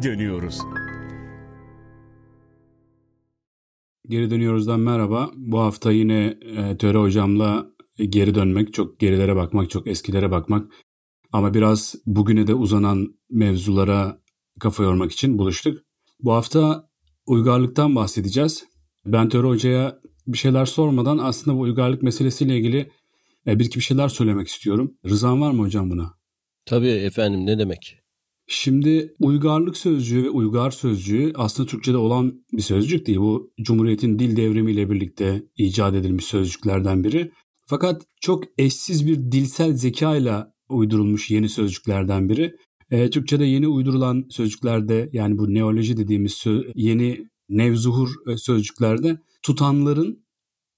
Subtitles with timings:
[0.00, 0.58] geri dönüyoruz.
[4.08, 5.30] Geri dönüyoruzdan merhaba.
[5.36, 7.66] Bu hafta yine e, Töre hocamla
[7.98, 10.72] geri dönmek, çok gerilere bakmak, çok eskilere bakmak
[11.32, 14.20] ama biraz bugüne de uzanan mevzulara
[14.60, 15.78] kafa yormak için buluştuk.
[16.20, 16.88] Bu hafta
[17.26, 18.64] uygarlıktan bahsedeceğiz.
[19.06, 22.90] Ben Töre Hoca'ya bir şeyler sormadan aslında bu uygarlık meselesiyle ilgili
[23.46, 24.94] e, bir iki bir şeyler söylemek istiyorum.
[25.04, 26.14] Rızan var mı hocam buna?
[26.66, 27.99] Tabii efendim ne demek?
[28.52, 33.18] Şimdi uygarlık sözcüğü ve uygar sözcüğü aslında Türkçe'de olan bir sözcük değil.
[33.18, 37.32] Bu Cumhuriyet'in dil devrimiyle birlikte icat edilmiş sözcüklerden biri.
[37.66, 42.56] Fakat çok eşsiz bir dilsel zekayla uydurulmuş yeni sözcüklerden biri.
[42.90, 50.24] E, Türkçe'de yeni uydurulan sözcüklerde yani bu neoloji dediğimiz sö- yeni nevzuhur e, sözcüklerde tutanların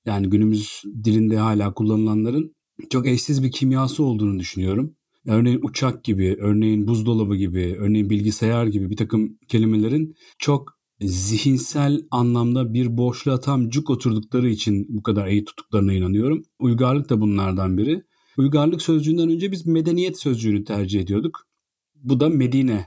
[0.06, 2.54] yani günümüz dilinde hala kullanılanların
[2.90, 4.96] çok eşsiz bir kimyası olduğunu düşünüyorum.
[5.26, 12.74] Örneğin uçak gibi, örneğin buzdolabı gibi, örneğin bilgisayar gibi bir takım kelimelerin çok zihinsel anlamda
[12.74, 16.42] bir boşluğa tam cuk oturdukları için bu kadar iyi tuttuklarına inanıyorum.
[16.58, 18.02] Uygarlık da bunlardan biri.
[18.38, 21.46] Uygarlık sözcüğünden önce biz medeniyet sözcüğünü tercih ediyorduk.
[21.94, 22.86] Bu da Medine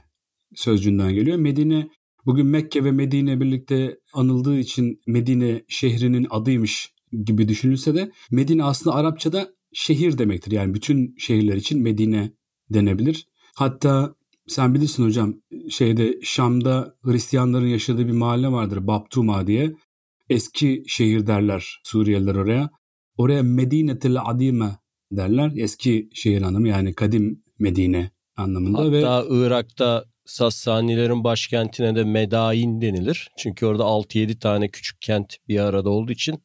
[0.54, 1.36] sözcüğünden geliyor.
[1.36, 1.88] Medine
[2.26, 6.92] bugün Mekke ve Medine birlikte anıldığı için Medine şehrinin adıymış
[7.24, 10.52] gibi düşünülse de Medine aslında Arapçada şehir demektir.
[10.52, 12.32] Yani bütün şehirler için Medine
[12.70, 13.26] denebilir.
[13.54, 14.14] Hatta
[14.46, 15.34] sen bilirsin hocam
[15.70, 19.72] şeyde Şam'da Hristiyanların yaşadığı bir mahalle vardır Baptuma diye.
[20.28, 22.70] Eski şehir derler Suriyeliler oraya.
[23.16, 24.78] Oraya Medinetel Adime
[25.12, 25.52] derler.
[25.56, 28.78] Eski şehir anlamı yani kadim Medine anlamında.
[28.78, 29.46] Hatta ve...
[29.46, 33.30] Irak'ta Sassanilerin başkentine de Medain denilir.
[33.38, 36.42] Çünkü orada 6-7 tane küçük kent bir arada olduğu için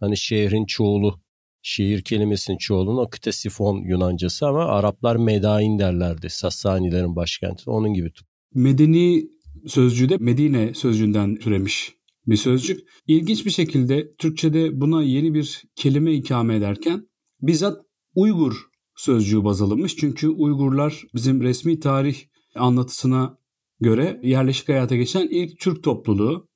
[0.00, 1.21] hani şehrin çoğulu
[1.62, 6.30] şehir kelimesinin çoğulunu ktesifon Yunancası ama Araplar Medain derlerdi.
[6.30, 7.70] Sassanilerin başkenti.
[7.70, 8.12] Onun gibi.
[8.54, 9.28] Medeni
[9.66, 11.94] sözcüğü de Medine sözcüğünden türemiş
[12.26, 12.80] bir sözcük.
[13.06, 17.06] İlginç bir şekilde Türkçe'de buna yeni bir kelime ikame ederken
[17.40, 17.82] bizzat
[18.14, 18.54] Uygur
[18.96, 19.96] sözcüğü baz alınmış.
[19.96, 22.16] Çünkü Uygurlar bizim resmi tarih
[22.54, 23.38] anlatısına
[23.80, 26.48] göre yerleşik hayata geçen ilk Türk topluluğu.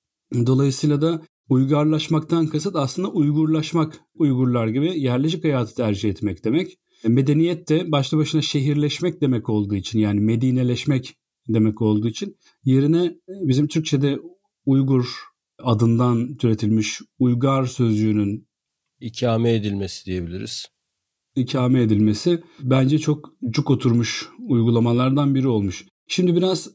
[0.47, 4.01] Dolayısıyla da uygarlaşmaktan kasıt aslında Uygurlaşmak.
[4.15, 6.79] Uygurlar gibi yerleşik hayatı tercih etmek demek.
[7.09, 11.17] Medeniyet de başlı başına şehirleşmek demek olduğu için yani medineleşmek
[11.49, 14.19] demek olduğu için yerine bizim Türkçe'de
[14.67, 15.07] Uygur
[15.59, 18.49] adından türetilmiş Uygar sözcüğünün
[19.01, 20.67] ikame edilmesi diyebiliriz.
[21.37, 25.85] İkame edilmesi bence çok cuk oturmuş uygulamalardan biri olmuş.
[26.09, 26.71] Şimdi biraz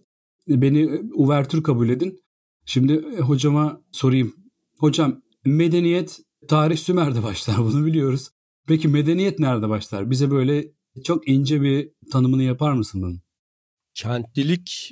[0.47, 2.19] beni uvertür kabul edin.
[2.65, 4.40] Şimdi hocama sorayım.
[4.81, 8.29] Hocam medeniyet tarih Sümer'de başlar bunu biliyoruz.
[8.67, 10.09] Peki medeniyet nerede başlar?
[10.09, 10.67] Bize böyle
[11.03, 13.21] çok ince bir tanımını yapar mısın bunun?
[13.93, 14.91] Kentlilik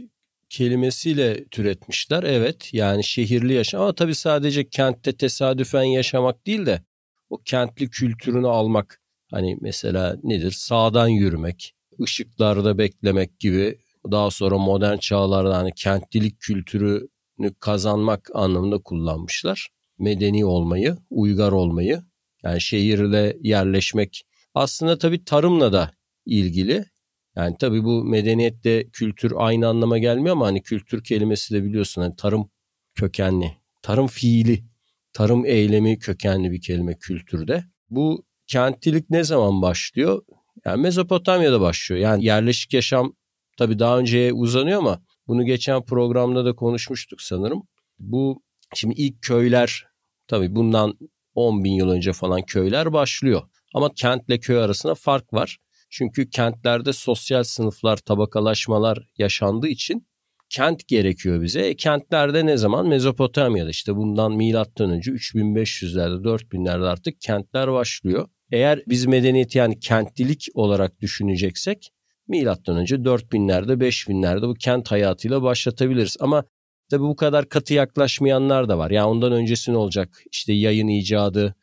[0.50, 2.23] kelimesiyle türetmişler.
[2.23, 6.83] Evet yani şehirli yaşam ama tabii sadece kentte tesadüfen yaşamak değil de
[7.29, 9.01] o kentli kültürünü almak.
[9.31, 10.51] Hani mesela nedir?
[10.51, 13.77] Sağdan yürümek, ışıklarda beklemek gibi
[14.11, 19.69] daha sonra modern çağlarda hani kentlilik kültürünü kazanmak anlamında kullanmışlar.
[20.00, 22.04] Medeni olmayı, uygar olmayı
[22.44, 25.92] yani şehirle yerleşmek aslında tabii tarımla da
[26.26, 26.86] ilgili.
[27.36, 32.16] Yani tabii bu medeniyette kültür aynı anlama gelmiyor ama hani kültür kelimesi de biliyorsun hani
[32.16, 32.50] tarım
[32.96, 34.64] kökenli, tarım fiili,
[35.14, 37.64] tarım eylemi kökenli bir kelime kültürde.
[37.90, 40.22] Bu kentlilik ne zaman başlıyor?
[40.66, 42.02] Yani Mezopotamya'da başlıyor.
[42.02, 43.14] Yani yerleşik yaşam
[43.58, 47.64] tabii daha önceye uzanıyor ama bunu geçen programda da konuşmuştuk sanırım.
[48.00, 48.44] Bu
[48.76, 49.88] şimdi ilk köyler
[50.29, 50.97] tabii bundan
[51.35, 53.41] 10 bin yıl önce falan köyler başlıyor.
[53.73, 55.57] Ama kentle köy arasında fark var.
[55.90, 60.07] Çünkü kentlerde sosyal sınıflar, tabakalaşmalar yaşandığı için
[60.50, 61.62] kent gerekiyor bize.
[61.62, 62.88] E, kentlerde ne zaman?
[62.88, 68.30] Mezopotamya'da işte bundan milattan önce 3500'lerde 4000'lerde artık kentler başlıyor.
[68.51, 71.92] Eğer biz medeniyeti yani kentlilik olarak düşüneceksek
[72.27, 76.18] milattan önce 4000'lerde 5000'lerde bu kent hayatıyla başlatabiliriz.
[76.19, 76.44] Ama
[76.89, 78.91] tabi bu kadar katı yaklaşmayanlar da var.
[78.91, 80.24] Yani ondan öncesi ne olacak?
[80.31, 81.56] İşte yayın icadı,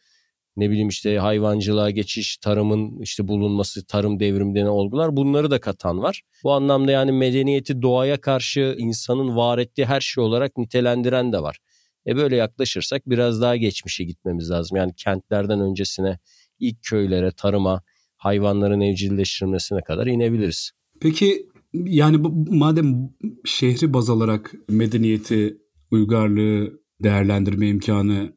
[0.57, 6.23] ne bileyim işte hayvancılığa geçiş, tarımın işte bulunması, tarım devrimlerine olgular bunları da katan var.
[6.45, 11.59] Bu anlamda yani medeniyeti doğaya karşı insanın var ettiği her şey olarak nitelendiren de var.
[12.07, 14.77] E böyle yaklaşırsak biraz daha geçmişe gitmemiz lazım.
[14.77, 16.19] Yani kentlerden öncesine,
[16.59, 17.83] ilk köylere, tarıma,
[18.17, 20.71] hayvanların evcilleştirilmesine kadar inebiliriz.
[21.01, 21.49] Peki
[21.85, 23.09] yani bu, madem
[23.45, 25.59] şehri baz alarak medeniyeti,
[25.91, 28.33] uygarlığı değerlendirme imkanı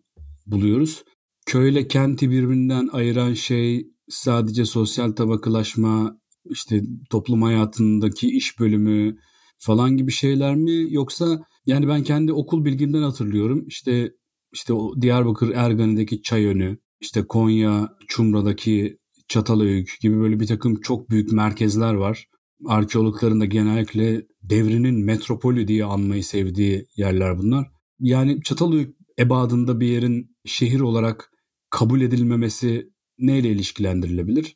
[0.48, 1.04] buluyoruz
[1.50, 6.20] köyle kenti birbirinden ayıran şey sadece sosyal tabakalaşma,
[6.50, 9.18] işte toplum hayatındaki iş bölümü,
[9.58, 14.12] falan gibi şeyler mi yoksa yani ben kendi okul bilgimden hatırlıyorum işte
[14.54, 18.98] işte o Diyarbakır Ergani'deki çay önü işte Konya Çumra'daki
[19.28, 22.26] Çatalhöyük gibi böyle bir takım çok büyük merkezler var.
[22.66, 27.68] Arkeologların da genellikle devrinin metropolü diye anmayı sevdiği yerler bunlar.
[28.00, 31.32] Yani Çatalhöyük ebadında bir yerin şehir olarak
[31.70, 34.56] kabul edilmemesi neyle ilişkilendirilebilir?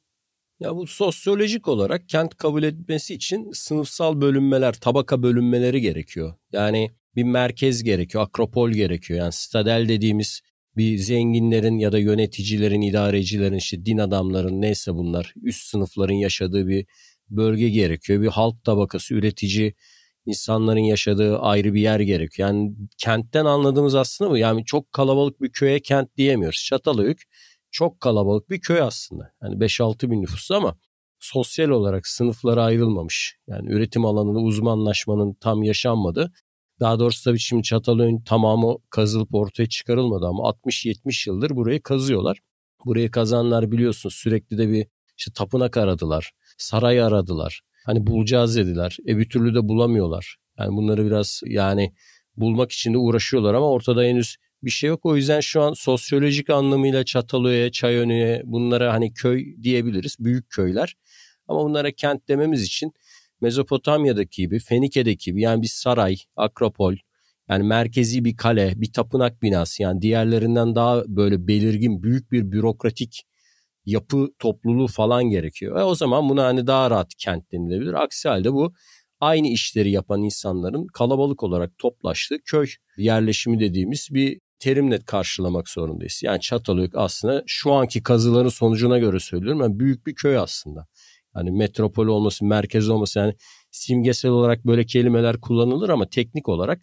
[0.60, 6.34] Ya bu sosyolojik olarak kent kabul etmesi için sınıfsal bölünmeler, tabaka bölünmeleri gerekiyor.
[6.52, 9.20] Yani bir merkez gerekiyor, akropol gerekiyor.
[9.20, 10.42] Yani stadel dediğimiz
[10.78, 16.86] bir zenginlerin ya da yöneticilerin, idarecilerin, işte din adamların neyse bunlar üst sınıfların yaşadığı bir
[17.38, 18.22] bölge gerekiyor.
[18.22, 19.74] Bir halk tabakası, üretici
[20.26, 22.50] insanların yaşadığı ayrı bir yer gerekiyor.
[22.50, 24.38] Yani kentten anladığımız aslında bu.
[24.38, 26.66] Yani çok kalabalık bir köye kent diyemiyoruz.
[26.70, 27.22] Çatalhöyük
[27.72, 29.34] çok kalabalık bir köy aslında.
[29.44, 30.78] Yani 5-6 bin nüfuslu ama
[31.20, 33.38] sosyal olarak sınıflara ayrılmamış.
[33.48, 36.34] Yani üretim alanında uzmanlaşmanın tam yaşanmadı.
[36.80, 42.40] Daha doğrusu tabii şimdi Çatalhöyük'ün tamamı kazılıp ortaya çıkarılmadı ama 60-70 yıldır burayı kazıyorlar.
[42.86, 44.88] Burayı kazanlar biliyorsunuz sürekli de bir
[45.18, 47.62] işte tapınak aradılar, saray aradılar.
[47.86, 48.98] Hani bulacağız dediler.
[49.08, 50.38] E bir türlü de bulamıyorlar.
[50.60, 51.94] Yani bunları biraz yani
[52.38, 55.06] bulmak için de uğraşıyorlar ama ortada henüz bir şey yok.
[55.06, 60.16] O yüzden şu an sosyolojik anlamıyla Çatalhöyük'e, Çayönü'ye bunlara hani köy diyebiliriz.
[60.20, 60.96] Büyük köyler.
[61.48, 62.94] Ama bunlara kent dememiz için
[63.42, 66.96] Mezopotamya'daki gibi, Fenike'deki gibi yani bir saray, akropol,
[67.50, 73.24] yani merkezi bir kale, bir tapınak binası yani diğerlerinden daha böyle belirgin büyük bir bürokratik
[73.86, 75.80] yapı topluluğu falan gerekiyor.
[75.80, 77.94] E o zaman buna hani daha rahat kent denilebilir.
[77.94, 78.74] Aksi halde bu
[79.20, 86.22] aynı işleri yapan insanların kalabalık olarak toplaştığı köy yerleşimi dediğimiz bir terimle karşılamak zorundayız.
[86.24, 89.62] Yani Çatalhöyük aslında şu anki kazıların sonucuna göre söylüyorum.
[89.62, 90.88] Yani büyük bir köy aslında.
[91.36, 93.34] Yani metropol olması, merkez olması yani
[93.72, 96.82] simgesel olarak böyle kelimeler kullanılır ama teknik olarak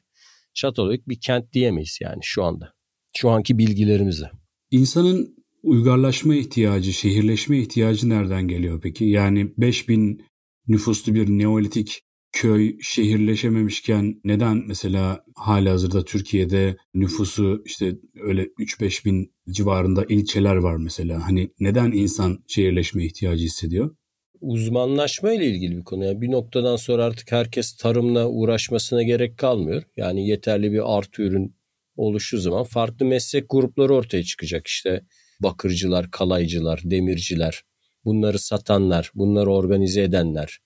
[0.55, 2.73] Çatalhöyük bir kent diyemeyiz yani şu anda.
[3.17, 4.31] Şu anki bilgilerimizle.
[4.70, 9.05] İnsanın uygarlaşma ihtiyacı, şehirleşme ihtiyacı nereden geliyor peki?
[9.05, 10.23] Yani 5000
[10.69, 12.03] nüfuslu bir neolitik
[12.33, 20.77] köy şehirleşememişken neden mesela hali hazırda Türkiye'de nüfusu işte öyle 3-5 bin civarında ilçeler var
[20.77, 21.27] mesela.
[21.27, 23.97] Hani neden insan şehirleşme ihtiyacı hissediyor?
[24.41, 26.05] Uzmanlaşma ile ilgili bir konu.
[26.05, 29.83] Yani bir noktadan sonra artık herkes tarımla uğraşmasına gerek kalmıyor.
[29.97, 31.56] Yani yeterli bir artı ürün
[31.97, 34.67] oluşu zaman farklı meslek grupları ortaya çıkacak.
[34.67, 35.03] İşte
[35.41, 37.63] bakırcılar, kalaycılar, demirciler,
[38.05, 40.59] bunları satanlar, bunları organize edenler,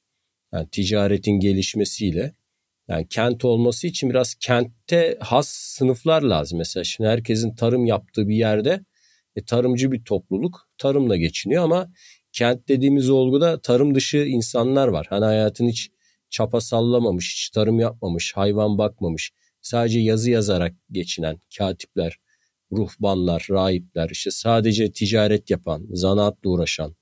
[0.53, 2.35] yani ticaretin gelişmesiyle
[2.89, 6.59] yani kent olması için biraz kentte has sınıflar lazım.
[6.59, 8.85] Mesela şimdi herkesin tarım yaptığı bir yerde
[9.37, 11.93] e, tarımcı bir topluluk tarımla geçiniyor ama
[12.33, 15.07] kent dediğimiz olguda tarım dışı insanlar var.
[15.11, 15.91] Hani hayatın hiç
[16.31, 19.33] çapa sallamamış, hiç tarım yapmamış, hayvan bakmamış.
[19.61, 22.19] Sadece yazı yazarak geçinen katipler,
[22.77, 26.97] ruhbanlar, rahipler, işte sadece ticaret yapan, zanaatla uğraşan,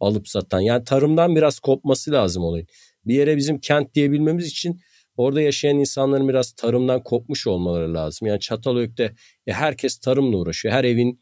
[0.00, 0.60] alıp satan.
[0.60, 2.66] Yani tarımdan biraz kopması lazım olayın
[3.06, 4.80] bir yere bizim kent diyebilmemiz için
[5.16, 8.28] orada yaşayan insanların biraz tarımdan kopmuş olmaları lazım.
[8.28, 9.14] Yani Çatalhöyük'te
[9.46, 10.74] e, herkes tarımla uğraşıyor.
[10.74, 11.20] Her evin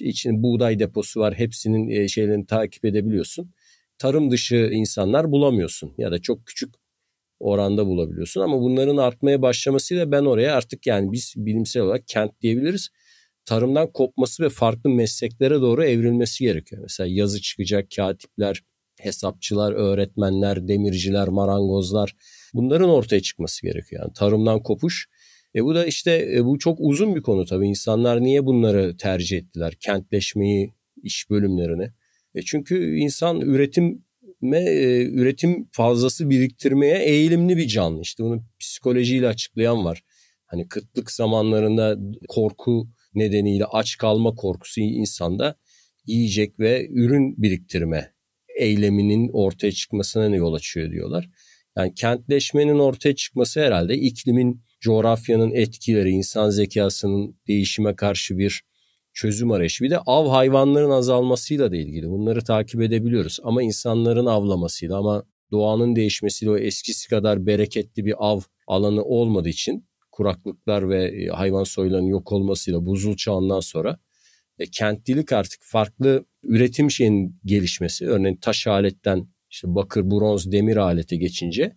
[0.00, 1.34] içinde buğday deposu var.
[1.34, 3.50] Hepsinin e, şeylerini takip edebiliyorsun.
[3.98, 6.74] Tarım dışı insanlar bulamıyorsun ya da çok küçük
[7.40, 12.88] oranda bulabiliyorsun ama bunların artmaya başlamasıyla ben oraya artık yani biz bilimsel olarak kent diyebiliriz.
[13.44, 16.82] Tarımdan kopması ve farklı mesleklere doğru evrilmesi gerekiyor.
[16.82, 18.62] Mesela yazı çıkacak katipler,
[19.00, 22.16] hesapçılar, öğretmenler, demirciler, marangozlar
[22.54, 24.02] bunların ortaya çıkması gerekiyor.
[24.02, 25.08] Yani tarımdan kopuş.
[25.54, 27.68] E bu da işte e, bu çok uzun bir konu tabii.
[27.68, 29.74] İnsanlar niye bunları tercih ettiler?
[29.80, 30.72] Kentleşmeyi,
[31.02, 31.90] iş bölümlerini.
[32.34, 34.04] E çünkü insan üretim
[34.42, 38.00] e, üretim fazlası biriktirmeye eğilimli bir canlı.
[38.00, 40.02] İşte bunu psikolojiyle açıklayan var.
[40.46, 45.56] Hani kıtlık zamanlarında korku nedeniyle aç kalma korkusu insanda
[46.06, 48.12] yiyecek ve ürün biriktirme
[48.58, 51.28] eyleminin ortaya çıkmasına ne yol açıyor diyorlar.
[51.76, 58.62] Yani kentleşmenin ortaya çıkması herhalde iklimin, coğrafyanın etkileri, insan zekasının değişime karşı bir
[59.14, 59.84] çözüm arayışı.
[59.84, 62.10] Bir de av hayvanların azalmasıyla da ilgili.
[62.10, 63.38] Bunları takip edebiliyoruz.
[63.42, 69.86] Ama insanların avlamasıyla ama doğanın değişmesiyle o eskisi kadar bereketli bir av alanı olmadığı için
[70.12, 73.98] kuraklıklar ve e, hayvan soylarının yok olmasıyla buzul çağından sonra
[74.58, 78.08] e, kentlilik artık farklı üretim şeyinin gelişmesi.
[78.08, 81.76] Örneğin taş aletten işte bakır, bronz, demir alete geçince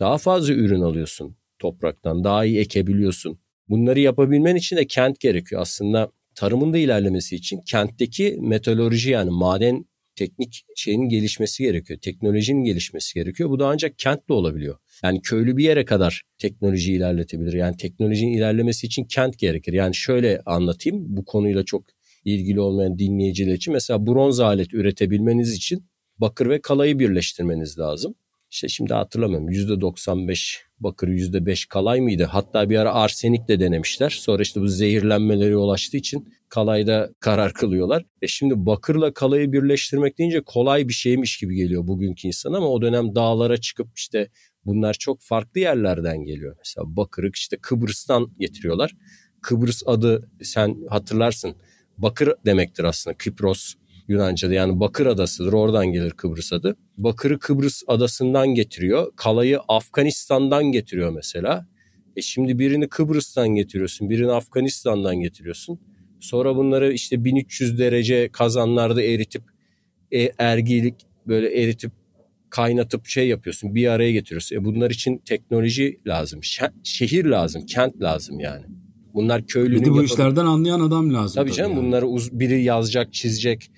[0.00, 2.24] daha fazla ürün alıyorsun topraktan.
[2.24, 3.38] Daha iyi ekebiliyorsun.
[3.68, 5.62] Bunları yapabilmen için de kent gerekiyor.
[5.62, 9.84] Aslında tarımın da ilerlemesi için kentteki metalurji yani maden
[10.16, 12.00] teknik şeyin gelişmesi gerekiyor.
[12.00, 13.50] Teknolojinin gelişmesi gerekiyor.
[13.50, 14.78] Bu da ancak kentle olabiliyor.
[15.02, 17.52] Yani köylü bir yere kadar teknoloji ilerletebilir.
[17.52, 19.72] Yani teknolojinin ilerlemesi için kent gerekir.
[19.72, 21.84] Yani şöyle anlatayım bu konuyla çok
[22.24, 23.72] ilgili olmayan dinleyiciler için.
[23.72, 25.84] Mesela bronz alet üretebilmeniz için
[26.18, 28.14] bakır ve kalayı birleştirmeniz lazım.
[28.50, 32.24] İşte şimdi hatırlamıyorum %95 bakır %5 kalay mıydı?
[32.24, 34.10] Hatta bir ara arsenik de denemişler.
[34.10, 38.04] Sonra işte bu zehirlenmeleri yol açtığı için kalayda karar kılıyorlar.
[38.22, 42.82] E şimdi bakırla kalayı birleştirmek deyince kolay bir şeymiş gibi geliyor bugünkü insan ama o
[42.82, 44.28] dönem dağlara çıkıp işte
[44.66, 46.56] bunlar çok farklı yerlerden geliyor.
[46.58, 48.96] Mesela bakırı işte Kıbrıs'tan getiriyorlar.
[49.42, 51.54] Kıbrıs adı sen hatırlarsın
[51.98, 53.74] bakır demektir aslında Kipros
[54.08, 56.76] Yunanca'da yani Bakır Adası'dır oradan gelir Kıbrıs adı.
[56.98, 59.12] Bakır'ı Kıbrıs adasından getiriyor.
[59.16, 61.66] Kalayı Afganistan'dan getiriyor mesela.
[62.16, 65.80] E şimdi birini Kıbrıs'tan getiriyorsun, birini Afganistan'dan getiriyorsun.
[66.20, 69.42] Sonra bunları işte 1300 derece kazanlarda eritip
[70.12, 70.94] e, ergilik
[71.26, 71.92] böyle eritip
[72.52, 74.56] kaynatıp şey yapıyorsun bir araya getiriyorsun.
[74.56, 76.40] E bunlar için teknoloji lazım,
[76.84, 78.64] şehir lazım, kent lazım yani.
[79.14, 79.80] Bunlar köylünün...
[79.80, 81.34] Bir de bu yapabil- işlerden anlayan adam lazım.
[81.34, 81.86] Tabii, tabii canım yani.
[81.86, 83.70] bunları uz- biri yazacak, çizecek.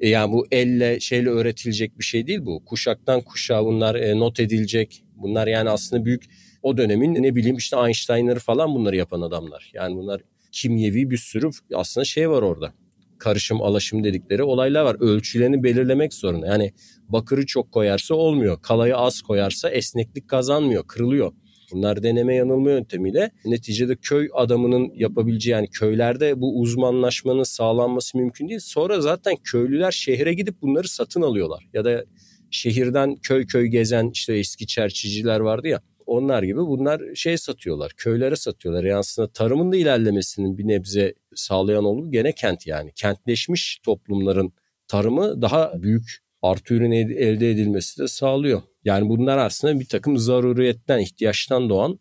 [0.00, 2.64] E yani bu elle şeyle öğretilecek bir şey değil bu.
[2.64, 5.04] Kuşaktan kuşağa bunlar e, not edilecek.
[5.16, 6.24] Bunlar yani aslında büyük
[6.62, 9.70] o dönemin ne bileyim işte Einstein'ları falan bunları yapan adamlar.
[9.74, 10.20] Yani bunlar
[10.52, 12.72] kimyevi bir sürü aslında şey var orada.
[13.20, 14.96] Karışım, alaşım dedikleri olaylar var.
[15.00, 16.46] Ölçülerini belirlemek zorunda.
[16.46, 16.72] Yani
[17.08, 18.62] bakırı çok koyarsa olmuyor.
[18.62, 21.32] Kalayı az koyarsa esneklik kazanmıyor, kırılıyor.
[21.72, 28.60] Bunlar deneme yanılma yöntemiyle neticede köy adamının yapabileceği yani köylerde bu uzmanlaşmanın sağlanması mümkün değil.
[28.60, 31.68] Sonra zaten köylüler şehre gidip bunları satın alıyorlar.
[31.72, 32.04] Ya da
[32.50, 35.80] şehirden köy köy gezen işte eski çerçiciler vardı ya
[36.10, 38.84] onlar gibi bunlar şey satıyorlar, köylere satıyorlar.
[38.84, 42.92] Yani aslında tarımın da ilerlemesinin bir nebze sağlayan olgu gene kent yani.
[42.94, 44.52] Kentleşmiş toplumların
[44.88, 48.62] tarımı daha büyük artı ürün elde edilmesi de sağlıyor.
[48.84, 51.98] Yani bunlar aslında bir takım zaruriyetten, ihtiyaçtan doğan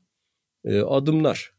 [0.65, 1.51] e, adımlar.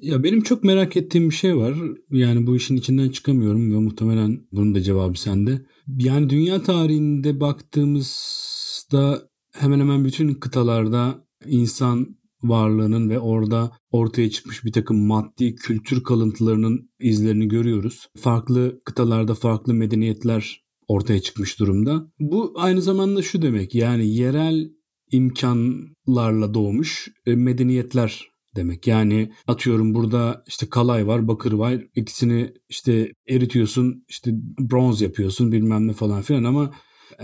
[0.00, 1.74] Ya benim çok merak ettiğim bir şey var.
[2.10, 5.60] Yani bu işin içinden çıkamıyorum ve muhtemelen bunun da cevabı sende.
[5.98, 14.72] Yani dünya tarihinde baktığımızda hemen hemen bütün kıtalarda insan varlığının ve orada ortaya çıkmış bir
[14.72, 18.08] takım maddi kültür kalıntılarının izlerini görüyoruz.
[18.16, 22.12] Farklı kıtalarda farklı medeniyetler ortaya çıkmış durumda.
[22.20, 24.70] Bu aynı zamanda şu demek yani yerel
[25.10, 28.86] imkanlarla doğmuş e, medeniyetler demek.
[28.86, 31.82] Yani atıyorum burada işte kalay var, bakır var.
[31.94, 36.74] İkisini işte eritiyorsun, işte bronz yapıyorsun bilmem ne falan filan ama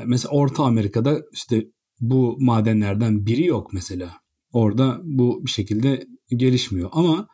[0.06, 1.64] mesela Orta Amerika'da işte
[2.02, 4.12] bu madenlerden biri yok mesela.
[4.52, 6.90] Orada bu bir şekilde gelişmiyor.
[6.92, 7.28] Ama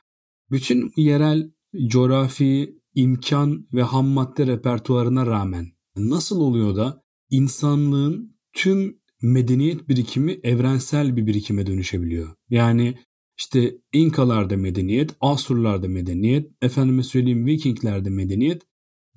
[0.51, 1.51] bütün yerel
[1.87, 11.17] coğrafi imkan ve ham madde repertuarına rağmen nasıl oluyor da insanlığın tüm medeniyet birikimi evrensel
[11.17, 12.35] bir birikime dönüşebiliyor?
[12.51, 12.95] Yani
[13.39, 18.63] işte İnkalarda medeniyet, Asurlarda medeniyet, efendime söyleyeyim Vikinglerde medeniyet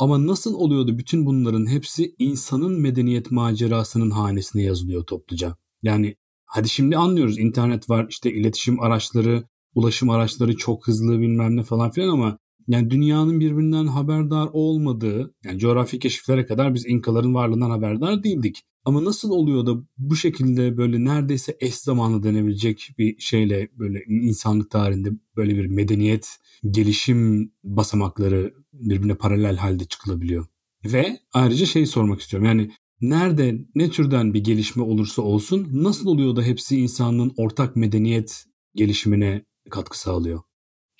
[0.01, 5.57] ama nasıl oluyordu bütün bunların hepsi insanın medeniyet macerasının hanesine yazılıyor topluca.
[5.83, 6.15] Yani
[6.45, 9.43] hadi şimdi anlıyoruz internet var işte iletişim araçları,
[9.75, 15.59] ulaşım araçları çok hızlı bilmem ne falan filan ama yani dünyanın birbirinden haberdar olmadığı, yani
[15.59, 18.61] coğrafi keşiflere kadar biz İnkaların varlığından haberdar değildik.
[18.85, 24.71] Ama nasıl oluyor da bu şekilde böyle neredeyse eş zamanlı denebilecek bir şeyle böyle insanlık
[24.71, 26.37] tarihinde böyle bir medeniyet
[26.71, 30.47] gelişim basamakları birbirine paralel halde çıkılabiliyor.
[30.85, 32.47] Ve ayrıca şey sormak istiyorum.
[32.47, 38.45] Yani nerede ne türden bir gelişme olursa olsun nasıl oluyor da hepsi insanlığın ortak medeniyet
[38.75, 40.41] gelişimine katkı sağlıyor?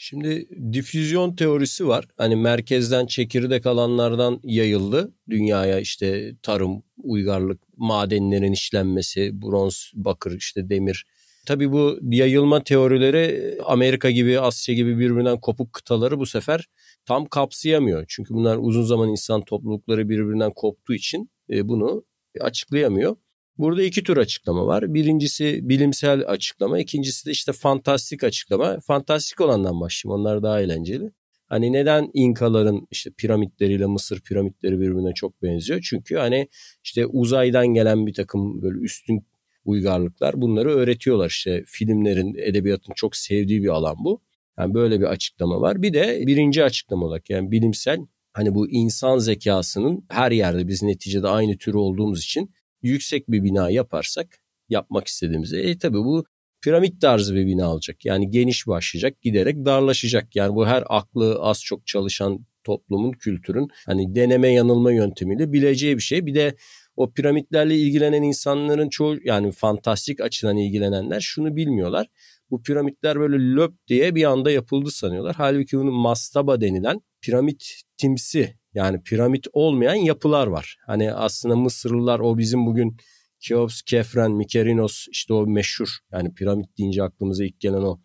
[0.04, 2.06] Şimdi difüzyon teorisi var.
[2.18, 5.14] Hani merkezden çekirdek alanlardan yayıldı.
[5.30, 11.06] Dünyaya işte tarım, uygarlık, madenlerin işlenmesi, bronz, bakır, işte demir.
[11.46, 16.66] Tabii bu yayılma teorileri Amerika gibi, Asya gibi birbirinden kopuk kıtaları bu sefer
[17.06, 18.06] tam kapsayamıyor.
[18.08, 22.06] Çünkü bunlar uzun zaman insan toplulukları birbirinden koptuğu için e, bunu
[22.42, 23.16] açıklayamıyor.
[23.58, 24.94] Burada iki tür açıklama var.
[24.94, 28.80] Birincisi bilimsel açıklama, ikincisi de işte fantastik açıklama.
[28.80, 30.22] Fantastik olandan başlayayım.
[30.22, 31.12] Onlar daha eğlenceli.
[31.48, 35.82] Hani neden İnkaların işte piramitleriyle Mısır piramitleri birbirine çok benziyor?
[35.90, 36.48] Çünkü hani
[36.84, 39.26] işte uzaydan gelen bir takım böyle üstün
[39.66, 41.30] uygarlıklar bunları öğretiyorlar.
[41.30, 44.22] İşte filmlerin, edebiyatın çok sevdiği bir alan bu.
[44.60, 45.82] Yani böyle bir açıklama var.
[45.82, 48.00] Bir de birinci açıklama olarak yani bilimsel
[48.34, 53.70] hani bu insan zekasının her yerde biz neticede aynı tür olduğumuz için yüksek bir bina
[53.70, 56.26] yaparsak yapmak istediğimizde e tabi bu
[56.62, 58.06] piramit tarzı bir bina olacak.
[58.06, 60.36] Yani geniş başlayacak giderek darlaşacak.
[60.36, 66.02] Yani bu her aklı az çok çalışan toplumun, kültürün hani deneme yanılma yöntemiyle bileceği bir
[66.02, 66.26] şey.
[66.26, 66.56] Bir de
[67.02, 72.08] o piramitlerle ilgilenen insanların çoğu yani fantastik açıdan ilgilenenler şunu bilmiyorlar.
[72.52, 75.36] Bu piramitler böyle löp diye bir anda yapıldı sanıyorlar.
[75.38, 80.78] Halbuki bunun mastaba denilen piramit timsi yani piramit olmayan yapılar var.
[80.86, 82.98] Hani aslında Mısırlılar o bizim bugün
[83.40, 88.00] Keops, Kefren, Mikerinos işte o meşhur yani piramit deyince aklımıza ilk gelen o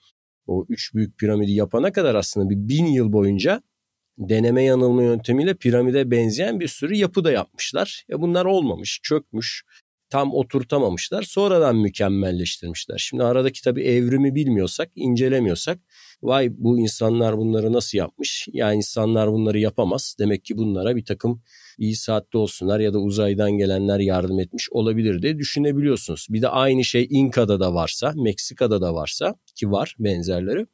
[0.47, 3.63] o üç büyük piramidi yapana kadar aslında bir bin yıl boyunca
[4.19, 8.05] deneme yanılma yöntemiyle piramide benzeyen bir sürü yapı da yapmışlar.
[8.09, 9.65] Ya bunlar olmamış, çökmüş,
[10.11, 11.23] tam oturtamamışlar.
[11.23, 12.99] Sonradan mükemmelleştirmişler.
[12.99, 15.79] Şimdi aradaki tabii evrimi bilmiyorsak, incelemiyorsak
[16.23, 18.49] vay bu insanlar bunları nasıl yapmış?
[18.53, 20.17] Ya insanlar bunları yapamaz.
[20.19, 21.43] Demek ki bunlara bir takım
[21.79, 26.27] iyi saatte olsunlar ya da uzaydan gelenler yardım etmiş olabilir diye düşünebiliyorsunuz.
[26.31, 30.67] Bir de aynı şey İnka'da da varsa, Meksika'da da varsa ki var benzerleri.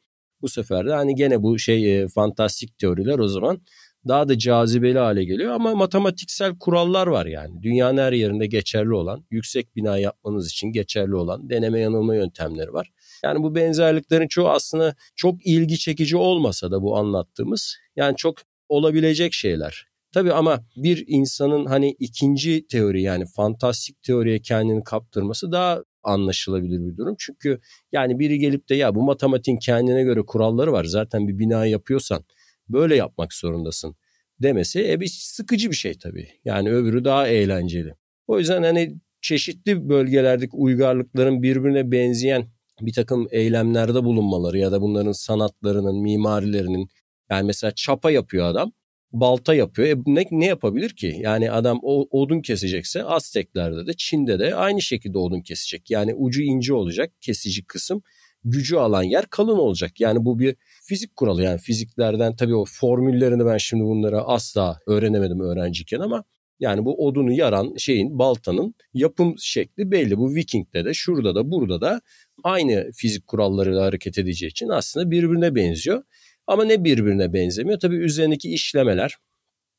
[0.42, 3.60] Bu sefer de hani gene bu şey e, fantastik teoriler o zaman
[4.08, 7.62] daha da cazibeli hale geliyor ama matematiksel kurallar var yani.
[7.62, 12.92] Dünyanın her yerinde geçerli olan, yüksek bina yapmanız için geçerli olan deneme yanılma yöntemleri var.
[13.24, 18.36] Yani bu benzerliklerin çoğu aslında çok ilgi çekici olmasa da bu anlattığımız yani çok
[18.68, 19.86] olabilecek şeyler.
[20.12, 26.96] Tabii ama bir insanın hani ikinci teori yani fantastik teoriye kendini kaptırması daha anlaşılabilir bir
[26.96, 27.16] durum.
[27.18, 27.60] Çünkü
[27.92, 30.84] yani biri gelip de ya bu matematiğin kendine göre kuralları var.
[30.84, 32.24] Zaten bir bina yapıyorsan
[32.68, 33.96] böyle yapmak zorundasın
[34.40, 36.28] demesi e bir sıkıcı bir şey tabii.
[36.44, 37.94] Yani öbürü daha eğlenceli.
[38.26, 42.46] O yüzden hani çeşitli bölgelerdeki uygarlıkların birbirine benzeyen
[42.80, 46.88] bir takım eylemlerde bulunmaları ya da bunların sanatlarının, mimarilerinin
[47.30, 48.72] yani mesela çapa yapıyor adam
[49.12, 49.88] balta yapıyor.
[49.88, 51.16] E ne, ne yapabilir ki?
[51.20, 55.90] Yani adam o, odun kesecekse Azteklerde de Çin'de de aynı şekilde odun kesecek.
[55.90, 58.02] Yani ucu ince olacak kesici kısım.
[58.44, 60.00] Gücü alan yer kalın olacak.
[60.00, 65.40] Yani bu bir fizik kuralı yani fiziklerden tabii o formüllerini ben şimdi bunlara asla öğrenemedim
[65.40, 66.24] öğrenciyken ama
[66.60, 70.18] yani bu odunu yaran şeyin baltanın yapım şekli belli.
[70.18, 72.00] Bu Viking'de de şurada da burada da
[72.44, 76.02] aynı fizik kurallarıyla hareket edeceği için aslında birbirine benziyor.
[76.46, 77.80] Ama ne birbirine benzemiyor?
[77.80, 79.16] Tabii üzerindeki işlemeler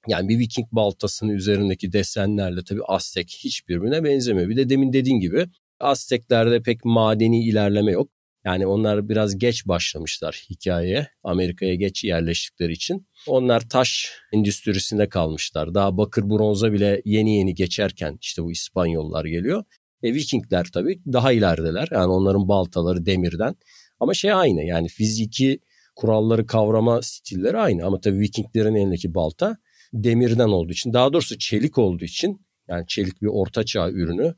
[0.07, 4.49] yani bir Viking baltasının üzerindeki desenlerle tabii Aztek hiç birbirine benzemiyor.
[4.49, 5.45] Bir de demin dediğin gibi
[5.79, 8.09] Azteklerde pek madeni ilerleme yok.
[8.45, 11.07] Yani onlar biraz geç başlamışlar hikayeye.
[11.23, 13.07] Amerika'ya geç yerleştikleri için.
[13.27, 15.73] Onlar taş endüstrisinde kalmışlar.
[15.73, 19.63] Daha bakır bronza bile yeni yeni geçerken işte bu İspanyollar geliyor.
[20.03, 21.87] E Vikingler tabii daha ilerideler.
[21.91, 23.55] Yani onların baltaları demirden.
[23.99, 25.59] Ama şey aynı yani fiziki
[25.95, 27.85] kuralları kavrama stilleri aynı.
[27.85, 29.57] Ama tabii Vikinglerin elindeki balta
[29.93, 34.35] demirden olduğu için daha doğrusu çelik olduğu için yani çelik bir orta çağ ürünü.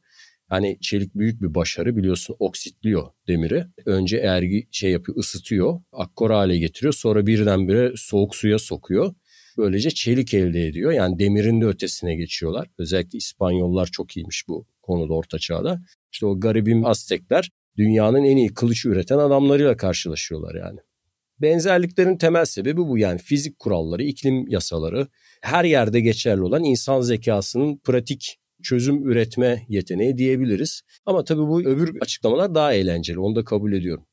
[0.49, 3.65] Hani çelik büyük bir başarı biliyorsun oksitliyor demiri.
[3.85, 9.15] Önce ergi şey yapıyor ısıtıyor akkor hale getiriyor sonra birdenbire soğuk suya sokuyor.
[9.57, 12.67] Böylece çelik elde ediyor yani demirin de ötesine geçiyorlar.
[12.77, 15.81] Özellikle İspanyollar çok iyiymiş bu konuda orta çağda.
[16.11, 20.79] İşte o garibim Aztekler dünyanın en iyi kılıç üreten adamlarıyla karşılaşıyorlar yani.
[21.41, 25.07] Benzerliklerin temel sebebi bu yani fizik kuralları, iklim yasaları,
[25.41, 30.81] her yerde geçerli olan insan zekasının pratik çözüm üretme yeteneği diyebiliriz.
[31.05, 33.19] Ama tabii bu öbür açıklamalar daha eğlenceli.
[33.19, 34.05] Onu da kabul ediyorum.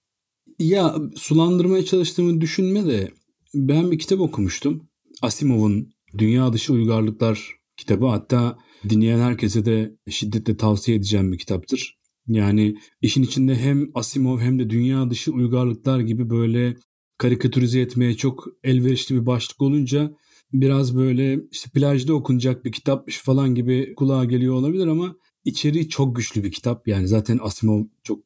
[0.59, 3.09] Ya sulandırmaya çalıştığımı düşünme de
[3.55, 4.89] ben bir kitap okumuştum.
[5.23, 8.07] Asimov'un Dünya Dışı Uygarlıklar kitabı.
[8.07, 8.59] Hatta
[8.89, 11.99] dinleyen herkese de şiddetle tavsiye edeceğim bir kitaptır.
[12.29, 16.77] Yani işin içinde hem Asimov hem de dünya dışı uygarlıklar gibi böyle
[17.23, 20.13] karikatürize etmeye çok elverişli bir başlık olunca
[20.53, 26.17] biraz böyle işte plajda okunacak bir kitapmış falan gibi kulağa geliyor olabilir ama içeriği çok
[26.17, 26.89] güçlü bir kitap.
[26.89, 28.25] Yani zaten Asimov çok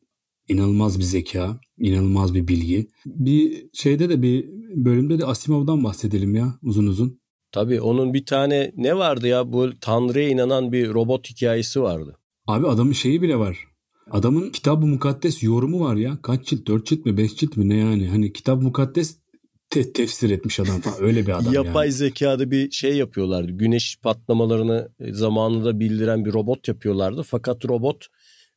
[0.49, 2.89] inanılmaz bir zeka, inanılmaz bir bilgi.
[3.07, 7.21] Bir şeyde de bir bölümde de Asimov'dan bahsedelim ya uzun uzun.
[7.53, 12.19] Tabii onun bir tane ne vardı ya bu Tanrı'ya inanan bir robot hikayesi vardı.
[12.47, 13.76] Abi adamın şeyi bile var.
[14.11, 16.19] Adamın kitab-ı mukaddes yorumu var ya.
[16.23, 16.66] Kaç cilt?
[16.66, 17.16] Dört cilt mi?
[17.16, 17.69] Beş cilt mi?
[17.69, 18.09] Ne yani?
[18.09, 19.19] Hani kitab mukaddes
[19.71, 21.03] te- tefsir etmiş adam falan.
[21.03, 21.92] Öyle bir adam Yapay yani.
[21.92, 23.53] zekada bir şey yapıyorlardı.
[23.53, 27.23] Güneş patlamalarını e, zamanında bildiren bir robot yapıyorlardı.
[27.23, 28.07] Fakat robot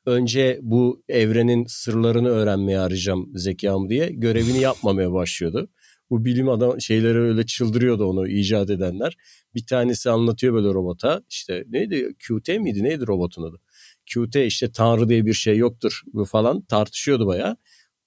[0.05, 5.69] önce bu evrenin sırlarını öğrenmeye arayacağım zekamı diye görevini yapmamaya başlıyordu.
[6.09, 9.17] Bu bilim adam şeyleri öyle çıldırıyordu onu icat edenler.
[9.55, 11.23] Bir tanesi anlatıyor böyle robota.
[11.29, 12.13] İşte neydi?
[12.27, 12.83] QT miydi?
[12.83, 13.59] Neydi robotun adı?
[14.13, 17.57] QT işte Tanrı diye bir şey yoktur falan tartışıyordu baya.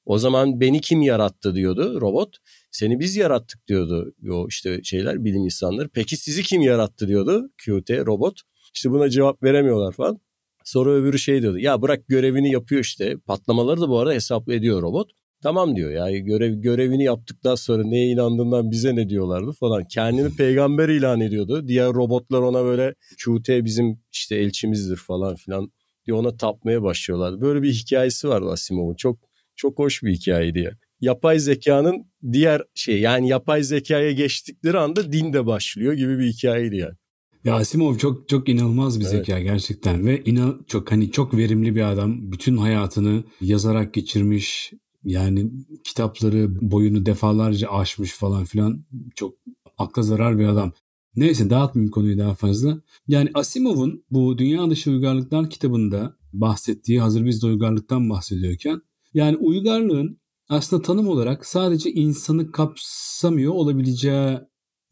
[0.05, 2.37] O zaman beni kim yarattı diyordu robot.
[2.71, 5.89] Seni biz yarattık diyordu o işte şeyler bilim insanları.
[5.89, 8.41] Peki sizi kim yarattı diyordu QT robot.
[8.75, 10.21] İşte buna cevap veremiyorlar falan.
[10.65, 11.59] Sonra öbürü şey diyordu.
[11.59, 13.17] Ya bırak görevini yapıyor işte.
[13.27, 15.11] Patlamaları da bu arada hesaplı ediyor robot.
[15.43, 19.85] Tamam diyor ya görev görevini yaptıktan sonra neye inandığından bize ne diyorlardı falan.
[19.85, 21.69] Kendini peygamber ilan ediyordu.
[21.69, 25.73] Diğer robotlar ona böyle QT bizim işte elçimizdir falan filan
[26.07, 27.41] diye ona tapmaya başlıyorlardı.
[27.41, 28.95] Böyle bir hikayesi vardı Asimov'un.
[28.95, 29.19] Çok
[29.57, 30.71] çok hoş bir hikayeydi ya.
[31.01, 36.77] Yapay zekanın diğer şey yani yapay zekaya geçtikleri anda din de başlıyor gibi bir hikayeydi
[36.77, 36.95] yani.
[37.45, 39.27] Ya Asimov çok çok inanılmaz bir evet.
[39.27, 42.33] zeka gerçekten ve inan çok hani çok verimli bir adam.
[42.33, 44.73] Bütün hayatını yazarak geçirmiş.
[45.05, 45.51] Yani
[45.85, 48.85] kitapları boyunu defalarca aşmış falan filan.
[49.15, 49.35] Çok
[49.79, 50.73] akla zarar bir adam.
[51.17, 52.83] Neyse dağıtmayayım konuyu daha fazla.
[53.09, 58.81] Yani Asimov'un bu Dünya Dışı Uygarlıklar kitabında bahsettiği hazır biz de uygarlıktan bahsediyorken
[59.15, 64.39] yani uygarlığın aslında tanım olarak sadece insanı kapsamıyor olabileceği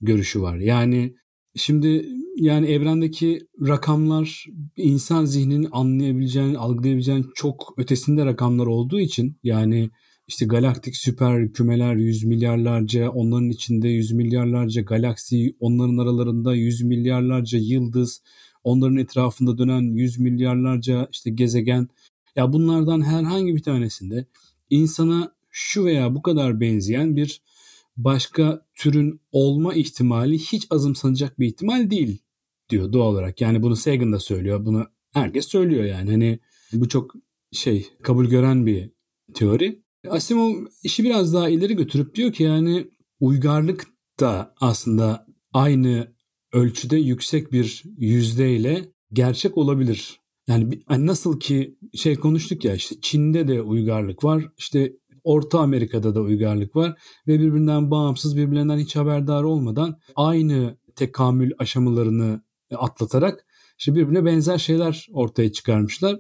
[0.01, 0.57] görüşü var.
[0.57, 1.15] Yani
[1.57, 9.91] şimdi yani evrendeki rakamlar insan zihninin anlayabileceğini, algılayabileceğini çok ötesinde rakamlar olduğu için yani
[10.31, 17.59] işte galaktik süper kümeler yüz milyarlarca, onların içinde yüz milyarlarca galaksi, onların aralarında yüz milyarlarca
[17.59, 18.23] yıldız,
[18.65, 21.89] onların etrafında dönen yüz milyarlarca işte gezegen.
[22.37, 24.27] Ya bunlardan herhangi bir tanesinde
[24.71, 27.43] insana şu veya bu kadar benzeyen bir
[27.97, 32.19] başka türün olma ihtimali hiç azımsanacak bir ihtimal değil
[32.69, 33.41] diyor doğal olarak.
[33.41, 34.67] Yani bunu Sagan da söylüyor.
[34.67, 36.11] Bunu herkes söylüyor yani.
[36.11, 36.39] Hani
[36.73, 37.15] bu çok
[37.53, 38.91] şey kabul gören bir
[39.35, 39.83] teori.
[40.09, 43.87] Asimov işi biraz daha ileri götürüp diyor ki yani uygarlık
[44.21, 46.15] da aslında aynı
[46.53, 50.21] ölçüde yüksek bir yüzdeyle gerçek olabilir.
[50.47, 54.53] Yani hani nasıl ki şey konuştuk ya işte Çin'de de uygarlık var.
[54.59, 54.93] İşte
[55.25, 62.43] Orta Amerika'da da uygarlık var ve birbirinden bağımsız, birbirlerinden hiç haberdar olmadan aynı tekamül aşamalarını
[62.75, 63.47] atlatarak
[63.79, 66.19] işte birbirine benzer şeyler ortaya çıkarmışlar.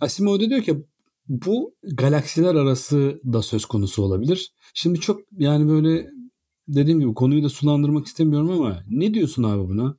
[0.00, 0.84] Asimov da diyor ki
[1.30, 4.52] bu galaksiler arası da söz konusu olabilir.
[4.74, 6.06] Şimdi çok yani böyle
[6.68, 9.96] dediğim gibi konuyu da sulandırmak istemiyorum ama ne diyorsun abi buna?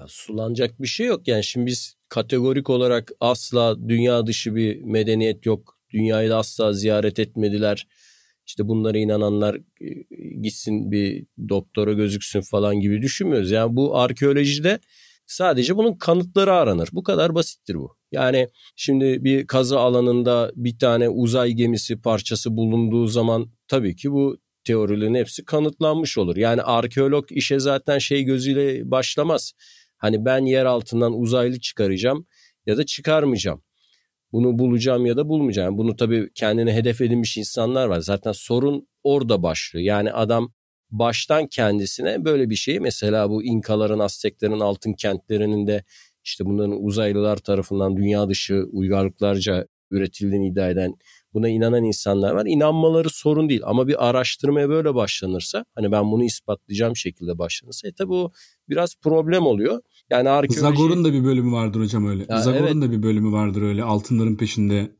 [0.00, 5.46] Ya sulanacak bir şey yok yani şimdi biz kategorik olarak asla dünya dışı bir medeniyet
[5.46, 5.78] yok.
[5.90, 7.88] Dünyayı da asla ziyaret etmediler.
[8.46, 9.88] İşte bunlara inananlar e,
[10.42, 13.50] gitsin bir doktora gözüksün falan gibi düşünmüyoruz.
[13.50, 14.80] Yani bu arkeolojide
[15.26, 16.88] sadece bunun kanıtları aranır.
[16.92, 17.97] Bu kadar basittir bu.
[18.12, 24.38] Yani şimdi bir kazı alanında bir tane uzay gemisi parçası bulunduğu zaman tabii ki bu
[24.64, 26.36] teorilerin hepsi kanıtlanmış olur.
[26.36, 29.52] Yani arkeolog işe zaten şey gözüyle başlamaz.
[29.96, 32.26] Hani ben yer altından uzaylı çıkaracağım
[32.66, 33.62] ya da çıkarmayacağım.
[34.32, 35.78] Bunu bulacağım ya da bulmayacağım.
[35.78, 38.00] Bunu tabii kendine hedef edinmiş insanlar var.
[38.00, 39.86] Zaten sorun orada başlıyor.
[39.86, 40.52] Yani adam
[40.90, 45.84] baştan kendisine böyle bir şeyi mesela bu İnkaların, Azteklerin altın kentlerinin de
[46.28, 50.94] işte bunların uzaylılar tarafından dünya dışı uygarlıklarca üretildiğini iddia eden
[51.34, 52.46] buna inanan insanlar var.
[52.46, 57.92] İnanmaları sorun değil ama bir araştırmaya böyle başlanırsa hani ben bunu ispatlayacağım şekilde başlanırsa e
[57.92, 58.32] tabi o
[58.68, 59.80] biraz problem oluyor.
[60.10, 60.60] Yani arkeoloji...
[60.60, 62.26] Zagor'un da bir bölümü vardır hocam öyle.
[62.28, 62.82] Ya Zagor'un evet.
[62.82, 64.98] da bir bölümü vardır öyle altınların peşinde.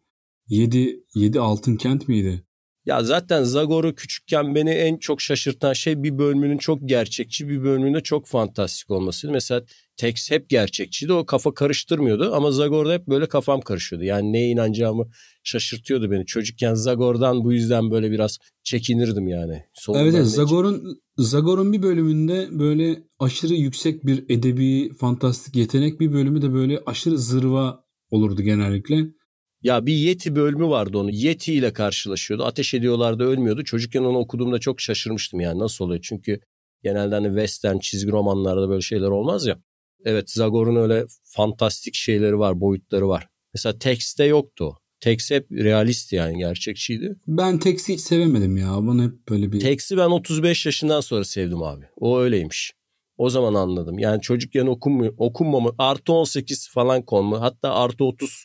[0.48, 2.44] 7 7 altın kent miydi?
[2.86, 8.00] Ya zaten Zagor'u küçükken beni en çok şaşırtan şey bir bölümünün çok gerçekçi bir bölümünde
[8.00, 9.30] çok fantastik olması.
[9.30, 9.62] Mesela
[9.96, 14.04] Tex hep gerçekçiydi o kafa karıştırmıyordu ama Zagor'da hep böyle kafam karışıyordu.
[14.04, 15.08] Yani neye inanacağımı
[15.44, 16.26] şaşırtıyordu beni.
[16.26, 19.64] Çocukken Zagor'dan bu yüzden böyle biraz çekinirdim yani.
[19.74, 26.12] Solundan evet, evet Zagor'un Zagor'un bir bölümünde böyle aşırı yüksek bir edebi fantastik yetenek bir
[26.12, 29.17] bölümü de böyle aşırı zırva olurdu genellikle.
[29.62, 31.10] Ya bir Yeti bölümü vardı onu.
[31.10, 32.44] Yeti ile karşılaşıyordu.
[32.44, 33.64] Ateş ediyorlardı ölmüyordu.
[33.64, 36.00] Çocukken onu okuduğumda çok şaşırmıştım yani nasıl oluyor?
[36.02, 36.40] Çünkü
[36.82, 39.58] genelde hani western çizgi romanlarda böyle şeyler olmaz ya.
[40.04, 43.28] Evet Zagor'un öyle fantastik şeyleri var, boyutları var.
[43.54, 44.76] Mesela Tex'te yoktu.
[45.00, 47.16] Tex hep realist yani gerçekçiydi.
[47.26, 48.86] Ben Tex'i hiç sevemedim ya.
[48.86, 49.60] Bana hep böyle bir...
[49.60, 51.84] Tex'i ben 35 yaşından sonra sevdim abi.
[51.96, 52.72] O öyleymiş.
[53.16, 53.98] O zaman anladım.
[53.98, 58.44] Yani çocukken okunmuyor, okunmama artı 18 falan konma hatta artı 30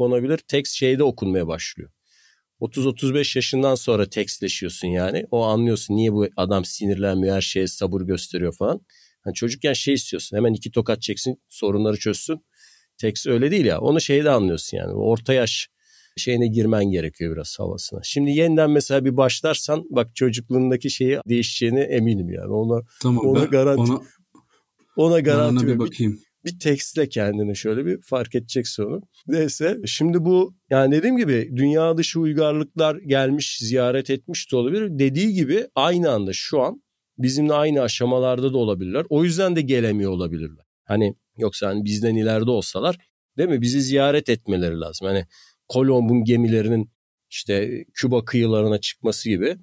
[0.00, 0.38] konabilir.
[0.38, 1.90] Text şeyde okunmaya başlıyor.
[2.60, 5.26] 30-35 yaşından sonra tekstleşiyorsun yani.
[5.30, 8.80] O anlıyorsun niye bu adam sinirlenmiyor, her şeye sabır gösteriyor falan.
[9.24, 10.36] Hani çocukken şey istiyorsun.
[10.36, 12.46] Hemen iki tokat çeksin, sorunları çözsün.
[12.98, 13.80] Text öyle değil ya.
[13.80, 14.92] Onu şeyde anlıyorsun yani.
[14.92, 15.68] Orta yaş
[16.16, 18.00] şeyine girmen gerekiyor biraz havasına.
[18.02, 22.52] Şimdi yeniden mesela bir başlarsan bak çocukluğundaki şeyi değişeceğine eminim yani.
[22.52, 24.02] Ona tamam, ona garanti ona,
[24.96, 29.02] ona garanti ona bir bakayım bir tekstle kendini şöyle bir fark edeceksin onu.
[29.26, 34.88] Neyse şimdi bu yani dediğim gibi dünya dışı uygarlıklar gelmiş ziyaret etmiş de olabilir.
[34.90, 36.82] Dediği gibi aynı anda şu an
[37.18, 39.06] bizimle aynı aşamalarda da olabilirler.
[39.08, 40.64] O yüzden de gelemiyor olabilirler.
[40.84, 42.98] Hani yoksa hani bizden ileride olsalar
[43.38, 45.08] değil mi bizi ziyaret etmeleri lazım.
[45.08, 45.26] Hani
[45.68, 46.90] Kolomb'un gemilerinin
[47.30, 49.56] işte Küba kıyılarına çıkması gibi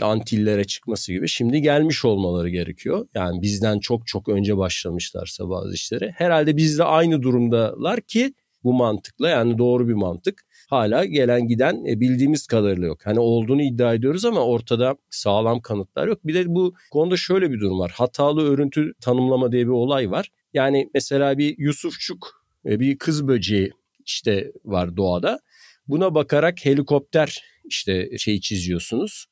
[0.00, 3.08] Antillere çıkması gibi şimdi gelmiş olmaları gerekiyor.
[3.14, 6.12] Yani bizden çok çok önce başlamışlarsa bazı işleri.
[6.16, 10.42] Herhalde biz de aynı durumdalar ki bu mantıkla yani doğru bir mantık.
[10.70, 13.00] Hala gelen giden e, bildiğimiz kadarıyla yok.
[13.04, 16.26] Hani olduğunu iddia ediyoruz ama ortada sağlam kanıtlar yok.
[16.26, 17.92] Bir de bu konuda şöyle bir durum var.
[17.94, 20.30] Hatalı örüntü tanımlama diye bir olay var.
[20.54, 23.70] Yani mesela bir Yusufçuk e, bir kız böceği
[24.06, 25.40] işte var doğada.
[25.88, 29.26] Buna bakarak helikopter işte şeyi çiziyorsunuz.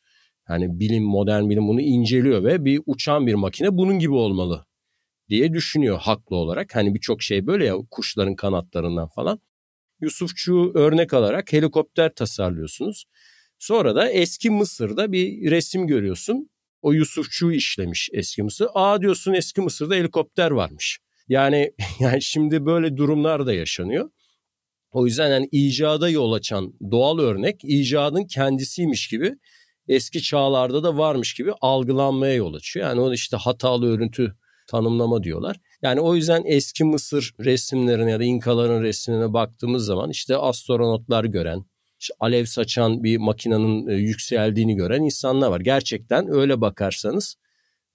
[0.48, 4.66] Hani bilim, modern bilim bunu inceliyor ve bir uçan bir makine bunun gibi olmalı
[5.28, 6.76] diye düşünüyor haklı olarak.
[6.76, 9.40] Hani birçok şey böyle ya kuşların kanatlarından falan.
[10.00, 13.04] Yusufçuğu örnek alarak helikopter tasarlıyorsunuz.
[13.58, 16.50] Sonra da eski Mısır'da bir resim görüyorsun.
[16.82, 18.68] O Yusufçuğu işlemiş eski Mısır.
[18.74, 20.98] Aa diyorsun eski Mısır'da helikopter varmış.
[21.28, 24.10] Yani yani şimdi böyle durumlar da yaşanıyor.
[24.90, 29.34] O yüzden yani icada yol açan doğal örnek icadın kendisiymiş gibi
[29.88, 32.86] eski çağlarda da varmış gibi algılanmaya yol açıyor.
[32.86, 34.34] Yani onu işte hatalı örüntü
[34.66, 35.56] tanımlama diyorlar.
[35.82, 41.64] Yani o yüzden eski Mısır resimlerine ya da İnkaların resimlerine baktığımız zaman işte astronotlar gören,
[42.00, 45.60] işte alev saçan bir makinenin e, yükseldiğini gören insanlar var.
[45.60, 47.36] Gerçekten öyle bakarsanız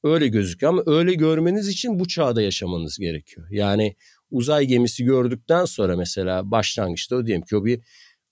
[0.04, 3.48] öyle gözüküyor ama öyle görmeniz için bu çağda yaşamanız gerekiyor.
[3.52, 3.96] Yani
[4.32, 7.82] uzay gemisi gördükten sonra mesela başlangıçta o diyelim ki o bir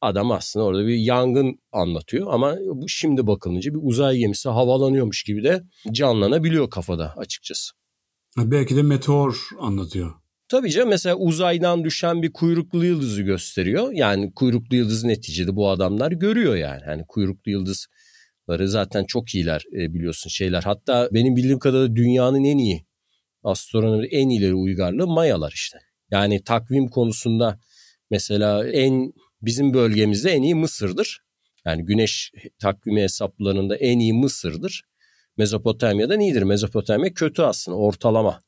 [0.01, 5.43] adam aslında orada bir yangın anlatıyor ama bu şimdi bakılınca bir uzay gemisi havalanıyormuş gibi
[5.43, 7.71] de canlanabiliyor kafada açıkçası.
[8.37, 10.13] Belki de meteor anlatıyor.
[10.47, 13.91] Tabii canım mesela uzaydan düşen bir kuyruklu yıldızı gösteriyor.
[13.93, 16.81] Yani kuyruklu yıldız neticede bu adamlar görüyor yani.
[16.85, 20.63] Hani kuyruklu yıldızları zaten çok iyiler e, biliyorsun şeyler.
[20.63, 22.85] Hatta benim bildiğim kadarıyla dünyanın en iyi
[23.43, 25.77] astronomi en ileri uygarlığı Mayalar işte.
[26.11, 27.59] Yani takvim konusunda
[28.09, 31.23] mesela en bizim bölgemizde en iyi Mısır'dır.
[31.65, 34.83] Yani güneş takvimi hesaplarında en iyi Mısır'dır.
[35.37, 36.41] Mezopotamya'dan iyidir.
[36.41, 38.41] Mezopotamya kötü aslında ortalama.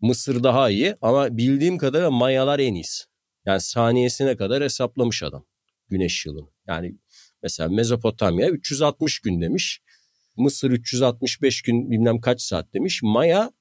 [0.00, 3.04] Mısır daha iyi ama bildiğim kadarıyla Mayalar en iyisi.
[3.46, 5.46] Yani saniyesine kadar hesaplamış adam
[5.88, 6.48] güneş yılını.
[6.66, 6.98] Yani
[7.42, 9.80] mesela Mezopotamya 360 gün demiş.
[10.36, 13.00] Mısır 365 gün bilmem kaç saat demiş.
[13.02, 13.52] Maya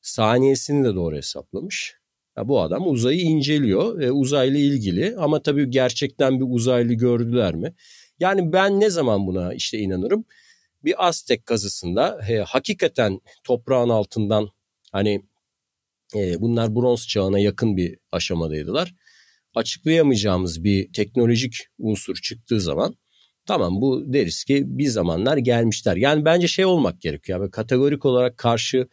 [0.00, 1.99] saniyesini de doğru hesaplamış.
[2.48, 4.02] Bu adam uzayı inceliyor.
[4.02, 7.74] E, uzayla ilgili ama tabii gerçekten bir uzaylı gördüler mi?
[8.20, 10.24] Yani ben ne zaman buna işte inanırım?
[10.84, 14.48] Bir Aztek kazısında e, hakikaten toprağın altından
[14.92, 15.22] hani
[16.16, 18.94] e, bunlar bronz çağına yakın bir aşamadaydılar.
[19.54, 22.96] Açıklayamayacağımız bir teknolojik unsur çıktığı zaman
[23.46, 25.96] tamam bu deriz ki bir zamanlar gelmişler.
[25.96, 27.40] Yani bence şey olmak gerekiyor.
[27.40, 28.88] Yani kategorik olarak karşı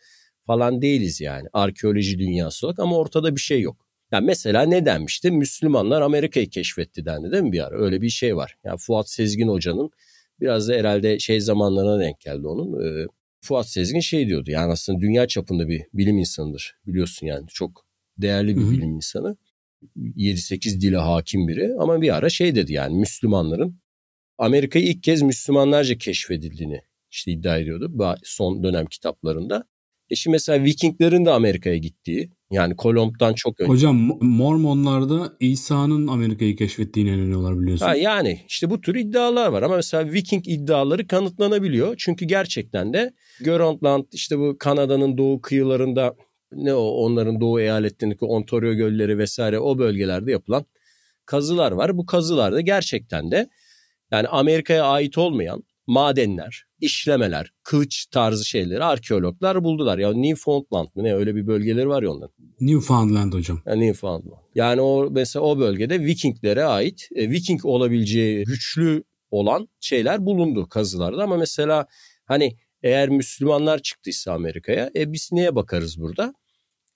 [0.48, 3.88] falan değiliz yani arkeoloji dünyası olarak ama ortada bir şey yok.
[4.12, 5.32] Yani mesela ne denmişti?
[5.32, 7.78] Müslümanlar Amerika'yı keşfetti dendi değil mi bir ara?
[7.78, 8.58] Öyle bir şey var.
[8.64, 9.92] Yani Fuat Sezgin Hoca'nın
[10.42, 12.86] biraz da herhalde şey zamanlarına denk geldi onun.
[12.86, 13.08] Ee,
[13.42, 17.86] Fuat Sezgin şey diyordu yani aslında dünya çapında bir bilim insanıdır biliyorsun yani çok
[18.18, 18.72] değerli bir Hı-hı.
[18.72, 19.38] bilim insanı.
[19.98, 23.80] 7-8 dile hakim biri ama bir ara şey dedi yani Müslümanların
[24.38, 26.82] Amerika'yı ilk kez Müslümanlarca keşfedildiğini
[27.12, 29.64] işte iddia ediyordu son dönem kitaplarında.
[30.10, 33.72] E şimdi mesela Vikinglerin de Amerika'ya gittiği yani Kolomb'dan çok önce.
[33.72, 37.86] Hocam Mormonlarda İsa'nın Amerika'yı keşfettiğine inanıyorlar biliyorsun.
[37.86, 41.96] Ha, yani işte bu tür iddialar var ama mesela Viking iddiaları kanıtlanabiliyor.
[41.98, 46.15] Çünkü gerçekten de Grönland işte bu Kanada'nın doğu kıyılarında
[46.52, 50.65] ne o onların doğu eyaletlerindeki Ontario gölleri vesaire o bölgelerde yapılan
[51.26, 51.98] kazılar var.
[51.98, 53.50] Bu kazılarda gerçekten de
[54.12, 59.97] yani Amerika'ya ait olmayan madenler, işlemeler, kılıç tarzı şeyleri arkeologlar buldular.
[59.97, 62.36] Ya Newfoundland mı ne öyle bir bölgeleri var ya onların.
[62.60, 63.62] Newfoundland hocam.
[63.65, 64.41] Yani Newfoundland.
[64.56, 71.23] Yani o mesela o bölgede Vikinglere ait e, Viking olabileceği güçlü olan şeyler bulundu kazılarda
[71.23, 71.88] ama mesela
[72.26, 76.34] hani eğer Müslümanlar çıktıysa Amerika'ya e biz neye bakarız burada?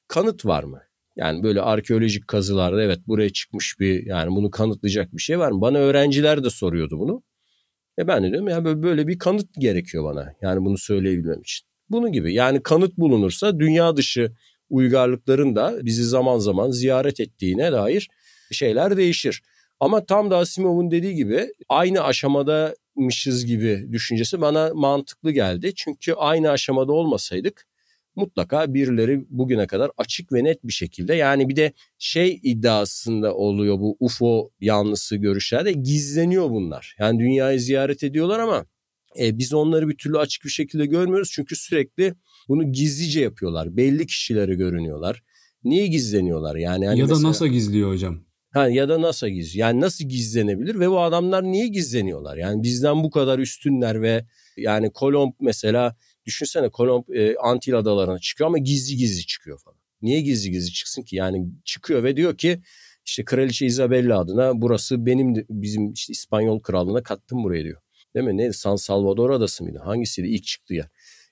[0.07, 0.81] Kanıt var mı?
[1.15, 5.61] Yani böyle arkeolojik kazılarda evet buraya çıkmış bir yani bunu kanıtlayacak bir şey var mı?
[5.61, 7.23] Bana öğrenciler de soruyordu bunu.
[7.99, 10.33] E ben de diyorum ya böyle, bir kanıt gerekiyor bana.
[10.41, 11.67] Yani bunu söyleyebilmem için.
[11.89, 14.31] Bunun gibi yani kanıt bulunursa dünya dışı
[14.69, 18.09] uygarlıkların da bizi zaman zaman ziyaret ettiğine dair
[18.51, 19.41] şeyler değişir.
[19.79, 25.71] Ama tam da Asimov'un dediği gibi aynı aşamadaymışız gibi düşüncesi bana mantıklı geldi.
[25.75, 27.67] Çünkü aynı aşamada olmasaydık
[28.15, 33.79] mutlaka birileri bugüne kadar açık ve net bir şekilde yani bir de şey iddiasında oluyor
[33.79, 36.95] bu UFO yanlısı görüşlerde gizleniyor bunlar.
[36.99, 38.65] Yani dünyayı ziyaret ediyorlar ama
[39.19, 42.13] e, biz onları bir türlü açık bir şekilde görmüyoruz çünkü sürekli
[42.47, 43.77] bunu gizlice yapıyorlar.
[43.77, 45.23] Belli kişilere görünüyorlar.
[45.63, 46.85] Niye gizleniyorlar yani?
[46.85, 48.19] yani ya da mesela, NASA gizliyor hocam.
[48.51, 49.55] Ha, ya da nasıl giz?
[49.55, 52.37] Yani nasıl gizlenebilir ve bu adamlar niye gizleniyorlar?
[52.37, 54.25] Yani bizden bu kadar üstünler ve
[54.57, 59.77] yani Kolomb mesela düşünsene Kolomb e, Antil adalarına çıkıyor ama gizli gizli çıkıyor falan.
[60.01, 61.15] Niye gizli gizli çıksın ki?
[61.15, 62.61] Yani çıkıyor ve diyor ki
[63.05, 67.81] işte Kraliçe Isabella adına burası benim bizim işte İspanyol krallığına kattım buraya diyor.
[68.15, 68.37] Değil mi?
[68.37, 69.79] Ne San Salvador adası mıydı?
[69.83, 70.87] Hangisiydi ilk çıktığı yer?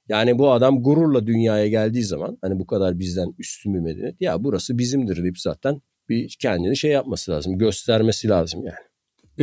[0.09, 4.43] Yani bu adam gururla dünyaya geldiği zaman hani bu kadar bizden üstün bir medeniyet ya
[4.43, 7.57] burası bizimdir deyip zaten bir kendini şey yapması lazım.
[7.57, 8.89] Göstermesi lazım yani.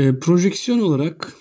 [0.06, 1.32] E, projeksiyon olarak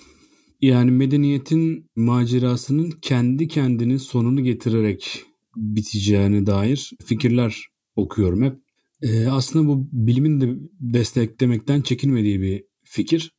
[0.65, 5.21] yani medeniyetin macerasının kendi kendinin sonunu getirerek
[5.55, 8.55] biteceğine dair fikirler okuyorum hep.
[9.01, 13.31] E, aslında bu bilimin de desteklemekten çekinmediği bir fikir.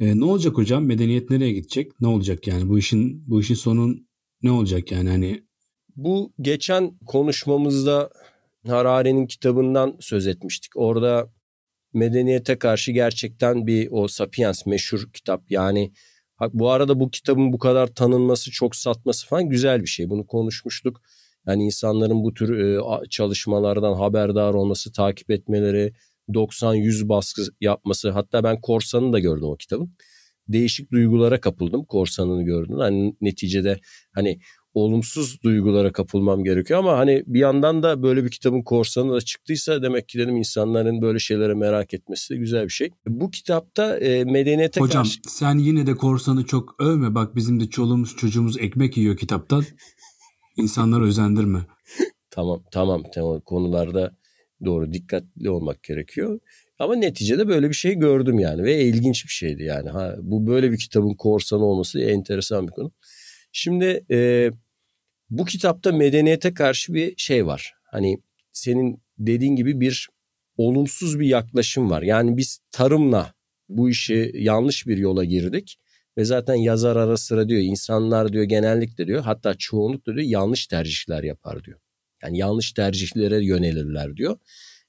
[0.00, 0.84] E, ne olacak hocam?
[0.84, 2.00] Medeniyet nereye gidecek?
[2.00, 2.68] Ne olacak yani?
[2.68, 3.96] Bu işin bu işin sonu
[4.42, 5.42] ne olacak yani hani?
[5.96, 8.10] Bu geçen konuşmamızda
[8.66, 10.76] Harari'nin kitabından söz etmiştik.
[10.76, 11.32] Orada
[11.92, 15.92] medeniyete karşı gerçekten bir o Sapiens meşhur kitap yani
[16.52, 20.10] bu arada bu kitabın bu kadar tanınması, çok satması falan güzel bir şey.
[20.10, 21.00] Bunu konuşmuştuk.
[21.46, 25.92] Yani insanların bu tür e, çalışmalardan haberdar olması, takip etmeleri,
[26.28, 28.10] 90-100 baskı yapması.
[28.10, 29.94] Hatta ben Korsan'ı da gördüm o kitabın.
[30.48, 32.76] Değişik duygulara kapıldım Korsan'ını gördüm.
[32.78, 33.80] Hani neticede
[34.14, 34.40] hani
[34.74, 39.82] olumsuz duygulara kapılmam gerekiyor ama hani bir yandan da böyle bir kitabın korsanı da çıktıysa
[39.82, 42.90] demek ki dedim insanların böyle şeylere merak etmesi de güzel bir şey.
[43.06, 45.20] Bu kitapta e, medeniyete Hocam karşı...
[45.28, 49.64] sen yine de korsanı çok övme bak bizim de çoluğumuz çocuğumuz ekmek yiyor kitaptan.
[50.56, 51.58] İnsanları özendirme.
[52.30, 54.16] tamam tamam tamam konularda
[54.64, 56.40] doğru dikkatli olmak gerekiyor.
[56.78, 59.90] Ama neticede böyle bir şey gördüm yani ve ilginç bir şeydi yani.
[59.90, 62.92] Ha, bu böyle bir kitabın korsanı olması enteresan bir konu.
[63.52, 64.50] Şimdi e,
[65.32, 67.74] bu kitapta medeniyete karşı bir şey var.
[67.84, 68.18] Hani
[68.52, 70.08] senin dediğin gibi bir
[70.56, 72.02] olumsuz bir yaklaşım var.
[72.02, 73.34] Yani biz tarımla
[73.68, 75.78] bu işi yanlış bir yola girdik.
[76.18, 81.22] Ve zaten yazar ara sıra diyor insanlar diyor genellikle diyor hatta çoğunlukla diyor yanlış tercihler
[81.22, 81.78] yapar diyor.
[82.22, 84.38] Yani yanlış tercihlere yönelirler diyor.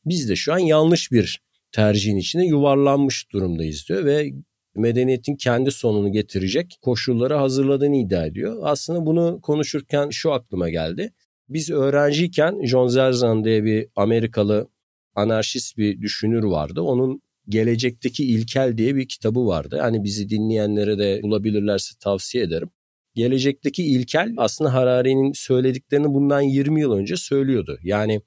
[0.05, 4.33] Biz de şu an yanlış bir tercihin içine yuvarlanmış durumdayız diyor ve
[4.75, 8.59] medeniyetin kendi sonunu getirecek koşulları hazırladığını iddia ediyor.
[8.63, 11.13] Aslında bunu konuşurken şu aklıma geldi.
[11.49, 14.67] Biz öğrenciyken John Zerzan diye bir Amerikalı
[15.15, 16.81] anarşist bir düşünür vardı.
[16.81, 19.77] Onun Gelecekteki İlkel diye bir kitabı vardı.
[19.81, 22.69] Hani bizi dinleyenlere de bulabilirlerse tavsiye ederim.
[23.15, 27.79] Gelecekteki İlkel aslında Harari'nin söylediklerini bundan 20 yıl önce söylüyordu.
[27.83, 28.21] Yani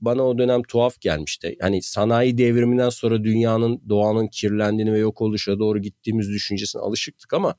[0.00, 1.56] bana o dönem tuhaf gelmişti.
[1.60, 7.54] Hani sanayi devriminden sonra dünyanın doğanın kirlendiğini ve yok oluşa doğru gittiğimiz düşüncesine alışıktık ama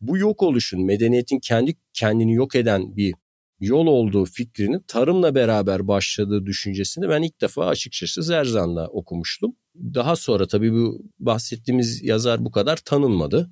[0.00, 3.14] bu yok oluşun medeniyetin kendi kendini yok eden bir
[3.60, 9.56] yol olduğu fikrini tarımla beraber başladığı düşüncesini ben ilk defa açıkçası Zerzan'da okumuştum.
[9.94, 13.50] Daha sonra tabii bu bahsettiğimiz yazar bu kadar tanınmadı.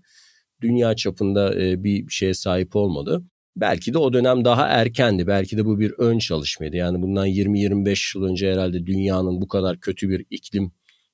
[0.60, 3.24] Dünya çapında bir şeye sahip olmadı.
[3.56, 5.26] Belki de o dönem daha erkendi.
[5.26, 6.76] Belki de bu bir ön çalışmaydı.
[6.76, 10.72] Yani bundan 20-25 yıl önce herhalde dünyanın bu kadar kötü bir iklim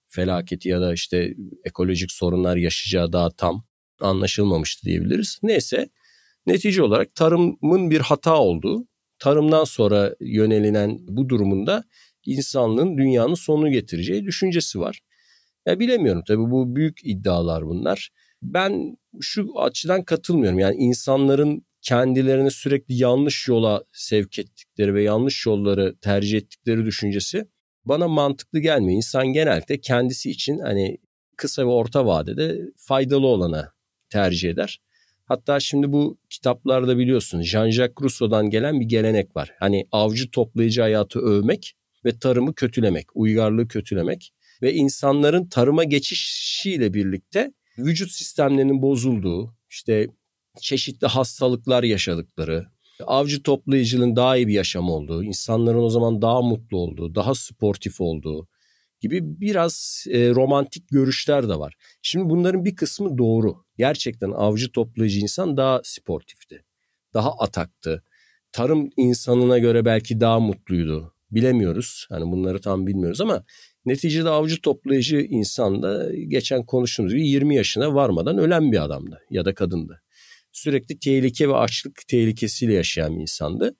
[0.08, 3.64] felaketi ya da işte ekolojik sorunlar yaşayacağı daha tam
[4.00, 5.38] anlaşılmamıştı diyebiliriz.
[5.42, 5.88] Neyse
[6.46, 8.86] netice olarak tarımın bir hata olduğu,
[9.18, 11.84] tarımdan sonra yönelilen bu durumunda
[12.26, 15.00] insanlığın dünyanın sonunu getireceği düşüncesi var.
[15.66, 18.10] Ya bilemiyorum tabii bu büyük iddialar bunlar.
[18.42, 20.58] Ben şu açıdan katılmıyorum.
[20.58, 27.48] Yani insanların kendilerini sürekli yanlış yola sevk ettikleri ve yanlış yolları tercih ettikleri düşüncesi
[27.84, 28.96] bana mantıklı gelmiyor.
[28.96, 30.98] İnsan genellikle kendisi için hani
[31.36, 33.72] kısa ve orta vadede faydalı olana
[34.08, 34.80] tercih eder.
[35.24, 39.52] Hatta şimdi bu kitaplarda biliyorsun Jean-Jacques Rousseau'dan gelen bir gelenek var.
[39.58, 47.52] Hani avcı toplayıcı hayatı övmek ve tarımı kötülemek, uygarlığı kötülemek ve insanların tarıma geçişiyle birlikte
[47.78, 50.08] vücut sistemlerinin bozulduğu, işte
[50.62, 52.66] çeşitli hastalıklar yaşadıkları,
[53.06, 58.00] avcı toplayıcılığın daha iyi bir yaşam olduğu, insanların o zaman daha mutlu olduğu, daha sportif
[58.00, 58.48] olduğu
[59.00, 61.74] gibi biraz e, romantik görüşler de var.
[62.02, 63.56] Şimdi bunların bir kısmı doğru.
[63.78, 66.64] Gerçekten avcı toplayıcı insan daha sportifti.
[67.14, 68.02] Daha ataktı.
[68.52, 71.14] Tarım insanına göre belki daha mutluydu.
[71.30, 72.06] Bilemiyoruz.
[72.08, 73.44] Hani bunları tam bilmiyoruz ama
[73.84, 79.44] neticede avcı toplayıcı insan da geçen konuştuğumuz gibi 20 yaşına varmadan ölen bir adamdı ya
[79.44, 80.02] da kadındı
[80.52, 83.76] sürekli tehlike ve açlık tehlikesiyle yaşayan bir insandı.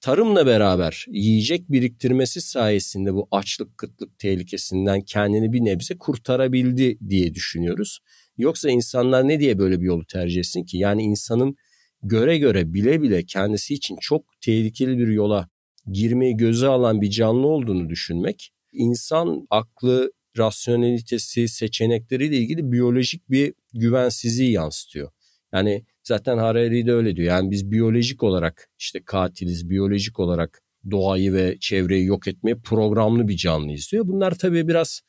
[0.00, 7.98] Tarımla beraber yiyecek biriktirmesi sayesinde bu açlık kıtlık tehlikesinden kendini bir nebze kurtarabildi diye düşünüyoruz.
[8.36, 10.78] Yoksa insanlar ne diye böyle bir yolu tercih etsin ki?
[10.78, 11.56] Yani insanın
[12.02, 15.48] göre göre bile bile kendisi için çok tehlikeli bir yola
[15.92, 24.52] girmeyi göze alan bir canlı olduğunu düşünmek insan aklı rasyonelitesi, seçenekleriyle ilgili biyolojik bir güvensizliği
[24.52, 25.10] yansıtıyor.
[25.52, 27.28] Yani zaten Harari de öyle diyor.
[27.28, 33.36] Yani biz biyolojik olarak işte katiliz, biyolojik olarak doğayı ve çevreyi yok etmeye programlı bir
[33.36, 34.06] canlıyız diyor.
[34.06, 35.00] Bunlar tabii biraz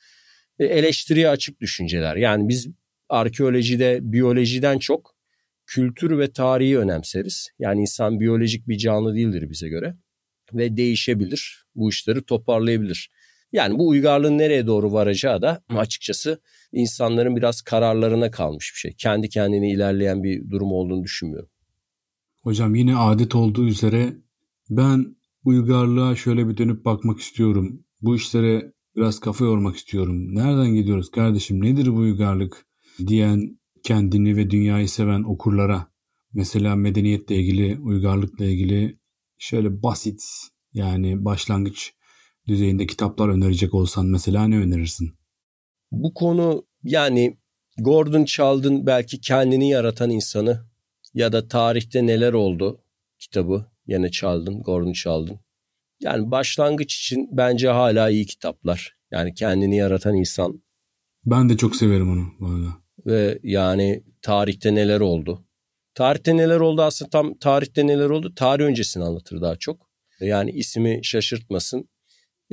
[0.60, 2.16] e, eleştiriye açık düşünceler.
[2.16, 2.68] Yani biz
[3.10, 5.16] arkeolojide biyolojiden çok
[5.66, 7.50] kültür ve tarihi önemseriz.
[7.60, 9.96] Yani insan biyolojik bir canlı değildir bize göre
[10.54, 11.66] ve değişebilir.
[11.76, 13.10] Bu işleri toparlayabilir.
[13.54, 16.42] Yani bu uygarlığın nereye doğru varacağı da açıkçası
[16.72, 18.94] insanların biraz kararlarına kalmış bir şey.
[18.98, 21.50] Kendi kendine ilerleyen bir durum olduğunu düşünmüyorum.
[22.42, 24.14] Hocam yine adet olduğu üzere
[24.70, 27.86] ben uygarlığa şöyle bir dönüp bakmak istiyorum.
[28.02, 30.36] Bu işlere biraz kafa yormak istiyorum.
[30.36, 31.64] Nereden gidiyoruz kardeşim?
[31.64, 32.66] Nedir bu uygarlık?
[33.08, 35.88] diyen kendini ve dünyayı seven okurlara
[36.34, 39.00] mesela medeniyetle ilgili, uygarlıkla ilgili
[39.38, 40.24] şöyle basit
[40.74, 41.94] yani başlangıç
[42.48, 45.14] düzeyinde kitaplar önerecek olsan mesela ne önerirsin?
[45.92, 47.38] Bu konu yani
[47.78, 50.66] Gordon Chald'ın belki kendini yaratan insanı
[51.14, 52.82] ya da tarihte neler oldu
[53.20, 55.40] kitabı yine Chald'ın, Gordon Chald'ın.
[56.00, 58.98] Yani başlangıç için bence hala iyi kitaplar.
[59.12, 60.64] Yani kendini yaratan insan.
[61.26, 62.78] Ben de çok severim onu bu arada.
[63.06, 65.46] Ve yani tarihte neler oldu.
[65.96, 69.90] Tarihte neler oldu aslında tam tarihte neler oldu tarih öncesini anlatır daha çok.
[70.20, 71.90] Yani ismi şaşırtmasın.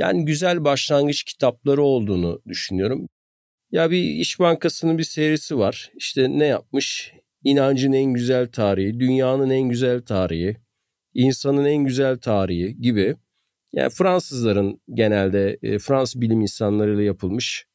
[0.00, 3.08] Yani güzel başlangıç kitapları olduğunu düşünüyorum.
[3.72, 5.90] Ya bir İş Bankası'nın bir serisi var.
[5.96, 7.12] İşte ne yapmış?
[7.44, 10.56] İnancın en güzel tarihi, dünyanın en güzel tarihi,
[11.14, 13.16] insanın en güzel tarihi gibi.
[13.72, 17.66] Yani Fransızların genelde e, Fransız bilim insanlarıyla yapılmış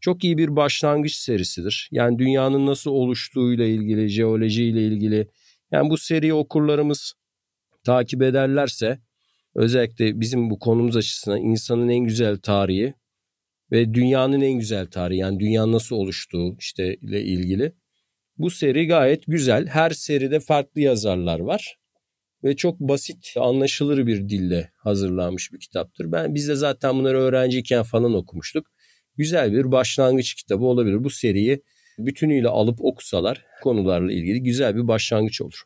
[0.00, 1.88] çok iyi bir başlangıç serisidir.
[1.92, 5.28] Yani dünyanın nasıl oluştuğuyla ilgili, jeolojiyle ilgili.
[5.72, 7.14] Yani bu seriyi okurlarımız
[7.84, 9.00] takip ederlerse
[9.56, 12.94] özellikle bizim bu konumuz açısından insanın en güzel tarihi
[13.72, 17.72] ve dünyanın en güzel tarihi yani dünya nasıl oluştuğu işte ile ilgili.
[18.38, 19.66] Bu seri gayet güzel.
[19.66, 21.78] Her seride farklı yazarlar var
[22.44, 26.12] ve çok basit, anlaşılır bir dille hazırlanmış bir kitaptır.
[26.12, 28.66] Ben biz de zaten bunları öğrenciyken falan okumuştuk.
[29.16, 31.04] Güzel bir başlangıç kitabı olabilir.
[31.04, 31.62] Bu seriyi
[31.98, 35.62] bütünüyle alıp okusalar konularla ilgili güzel bir başlangıç olur.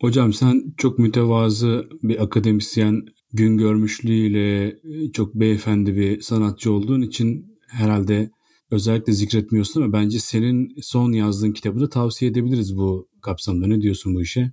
[0.00, 4.76] Hocam sen çok mütevazı bir akademisyen, gün görmüşlüğüyle
[5.12, 8.30] çok beyefendi bir sanatçı olduğun için herhalde
[8.70, 13.66] özellikle zikretmiyorsun ama bence senin son yazdığın kitabı da tavsiye edebiliriz bu kapsamda.
[13.66, 14.52] Ne diyorsun bu işe?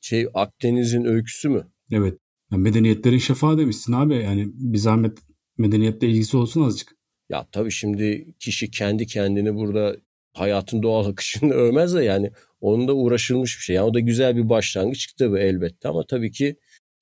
[0.00, 1.66] Şey Akdeniz'in öyküsü mü?
[1.90, 2.18] Evet.
[2.52, 4.14] Ya medeniyetlerin şefağı demişsin abi.
[4.14, 5.18] Yani bir zahmet
[5.58, 6.96] medeniyetle ilgisi olsun azıcık.
[7.28, 9.96] Ya tabii şimdi kişi kendi kendini burada
[10.32, 12.30] hayatın doğal akışını övmez de yani
[12.64, 13.76] onun da uğraşılmış bir şey.
[13.76, 16.56] Yani o da güzel bir başlangıç kitabı elbette ama tabii ki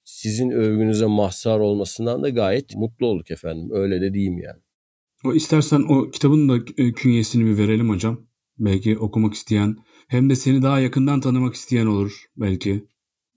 [0.04, 3.68] sizin övgünüze mahzar olmasından da gayet mutlu olduk efendim.
[3.72, 4.60] Öyle de diyeyim yani.
[5.24, 8.26] O istersen o kitabın da e, künyesini bir verelim hocam.
[8.58, 9.76] Belki okumak isteyen
[10.08, 12.84] hem de seni daha yakından tanımak isteyen olur belki.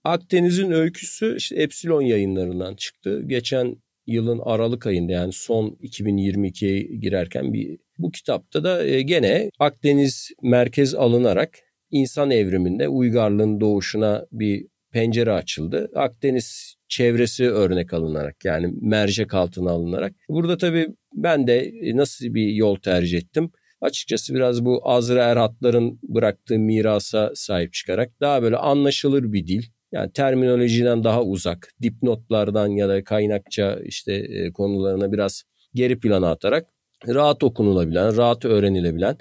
[0.03, 3.23] Akdeniz'in öyküsü işte Epsilon yayınlarından çıktı.
[3.27, 10.31] Geçen yılın Aralık ayında yani son 2022'ye girerken bir bu kitapta da e, gene Akdeniz
[10.41, 11.64] merkez alınarak
[11.95, 15.89] insan evriminde uygarlığın doğuşuna bir pencere açıldı.
[15.95, 20.13] Akdeniz çevresi örnek alınarak yani mercek altına alınarak.
[20.29, 23.51] Burada tabii ben de nasıl bir yol tercih ettim?
[23.81, 30.11] Açıkçası biraz bu Azra Erhatların bıraktığı mirasa sahip çıkarak daha böyle anlaşılır bir dil, yani
[30.11, 35.43] terminolojiden daha uzak, dipnotlardan ya da kaynakça işte e, konularına biraz
[35.73, 36.65] geri plana atarak
[37.07, 39.17] rahat okunulabilen, rahat öğrenilebilen,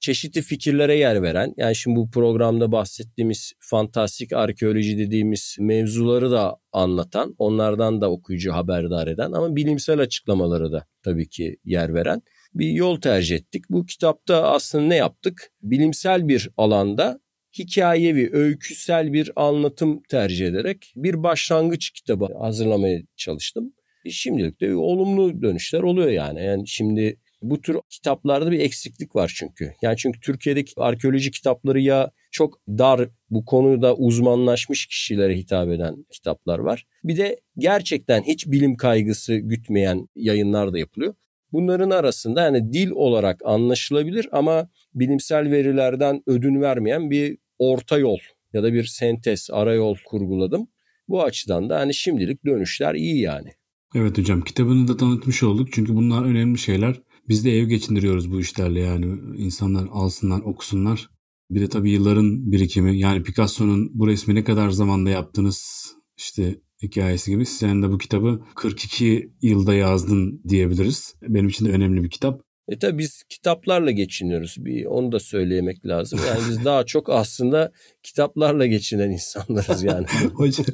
[0.00, 7.34] çeşitli fikirlere yer veren, yani şimdi bu programda bahsettiğimiz fantastik arkeoloji dediğimiz mevzuları da anlatan,
[7.38, 12.22] onlardan da okuyucu haberdar eden ama bilimsel açıklamaları da tabii ki yer veren
[12.54, 13.64] bir yol tercih ettik.
[13.70, 15.52] Bu kitapta aslında ne yaptık?
[15.62, 17.20] Bilimsel bir alanda
[17.58, 23.72] hikayevi, öyküsel bir anlatım tercih ederek bir başlangıç kitabı hazırlamaya çalıştım.
[24.10, 26.44] Şimdilik de olumlu dönüşler oluyor yani.
[26.44, 29.72] Yani şimdi bu tür kitaplarda bir eksiklik var çünkü.
[29.82, 36.58] Yani çünkü Türkiye'deki arkeoloji kitapları ya çok dar bu konuda uzmanlaşmış kişilere hitap eden kitaplar
[36.58, 36.86] var.
[37.04, 41.14] Bir de gerçekten hiç bilim kaygısı gütmeyen yayınlar da yapılıyor.
[41.52, 48.18] Bunların arasında yani dil olarak anlaşılabilir ama bilimsel verilerden ödün vermeyen bir orta yol
[48.52, 50.68] ya da bir sentez, arayol kurguladım.
[51.08, 53.52] Bu açıdan da hani şimdilik dönüşler iyi yani.
[53.94, 57.00] Evet hocam kitabını da tanıtmış olduk çünkü bunlar önemli şeyler.
[57.28, 59.06] Biz de ev geçindiriyoruz bu işlerle yani
[59.36, 61.10] insanlar alsınlar okusunlar.
[61.50, 67.30] Bir de tabii yılların birikimi yani Picasso'nun bu resmi ne kadar zamanda yaptınız işte hikayesi
[67.30, 67.46] gibi.
[67.46, 71.14] Sen de bu kitabı 42 yılda yazdın diyebiliriz.
[71.22, 72.46] Benim için de önemli bir kitap.
[72.68, 74.56] E tabi biz kitaplarla geçiniyoruz.
[74.58, 76.20] Bir onu da söylemek lazım.
[76.28, 77.72] Yani biz daha çok aslında
[78.02, 80.06] kitaplarla geçinen insanlarız yani.
[80.34, 80.66] Hocam,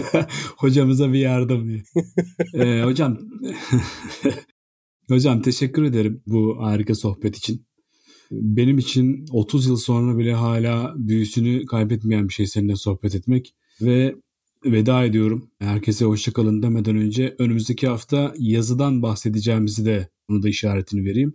[0.56, 1.82] hocamıza bir yardım
[2.54, 3.18] ee, hocam
[5.08, 7.66] hocam teşekkür ederim bu harika sohbet için.
[8.30, 14.14] Benim için 30 yıl sonra bile hala büyüsünü kaybetmeyen bir şey seninle sohbet etmek ve
[14.64, 15.50] veda ediyorum.
[15.58, 21.34] Herkese hoşçakalın demeden önce önümüzdeki hafta yazıdan bahsedeceğimizi de bunu da işaretini vereyim.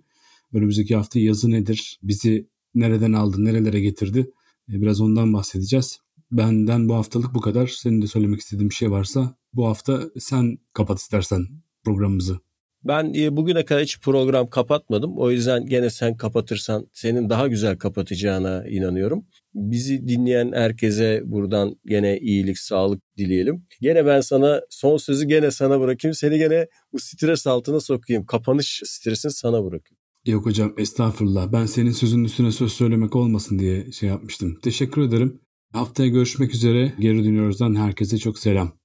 [0.54, 2.00] Önümüzdeki hafta yazı nedir?
[2.04, 4.32] Bizi nereden aldı, nerelere getirdi?
[4.74, 6.00] E, biraz ondan bahsedeceğiz.
[6.32, 7.68] Benden bu haftalık bu kadar.
[7.68, 11.48] Senin de söylemek istediğin bir şey varsa bu hafta sen kapat istersen
[11.84, 12.40] programımızı.
[12.84, 15.18] Ben e, bugüne kadar hiç program kapatmadım.
[15.18, 19.26] O yüzden gene sen kapatırsan senin daha güzel kapatacağına inanıyorum.
[19.54, 23.66] Bizi dinleyen herkese buradan gene iyilik, sağlık dileyelim.
[23.82, 26.16] Gene ben sana son sözü gene sana bırakayım.
[26.16, 28.26] Seni gene bu stres altına sokayım.
[28.26, 30.00] Kapanış stresini sana bırakayım.
[30.26, 31.52] Yok hocam estağfurullah.
[31.52, 34.60] Ben senin sözünün üstüne söz söylemek olmasın diye şey yapmıştım.
[34.62, 35.40] Teşekkür ederim.
[35.74, 36.94] Haftaya görüşmek üzere.
[37.00, 38.79] Geri dönüyoruzdan herkese çok selam.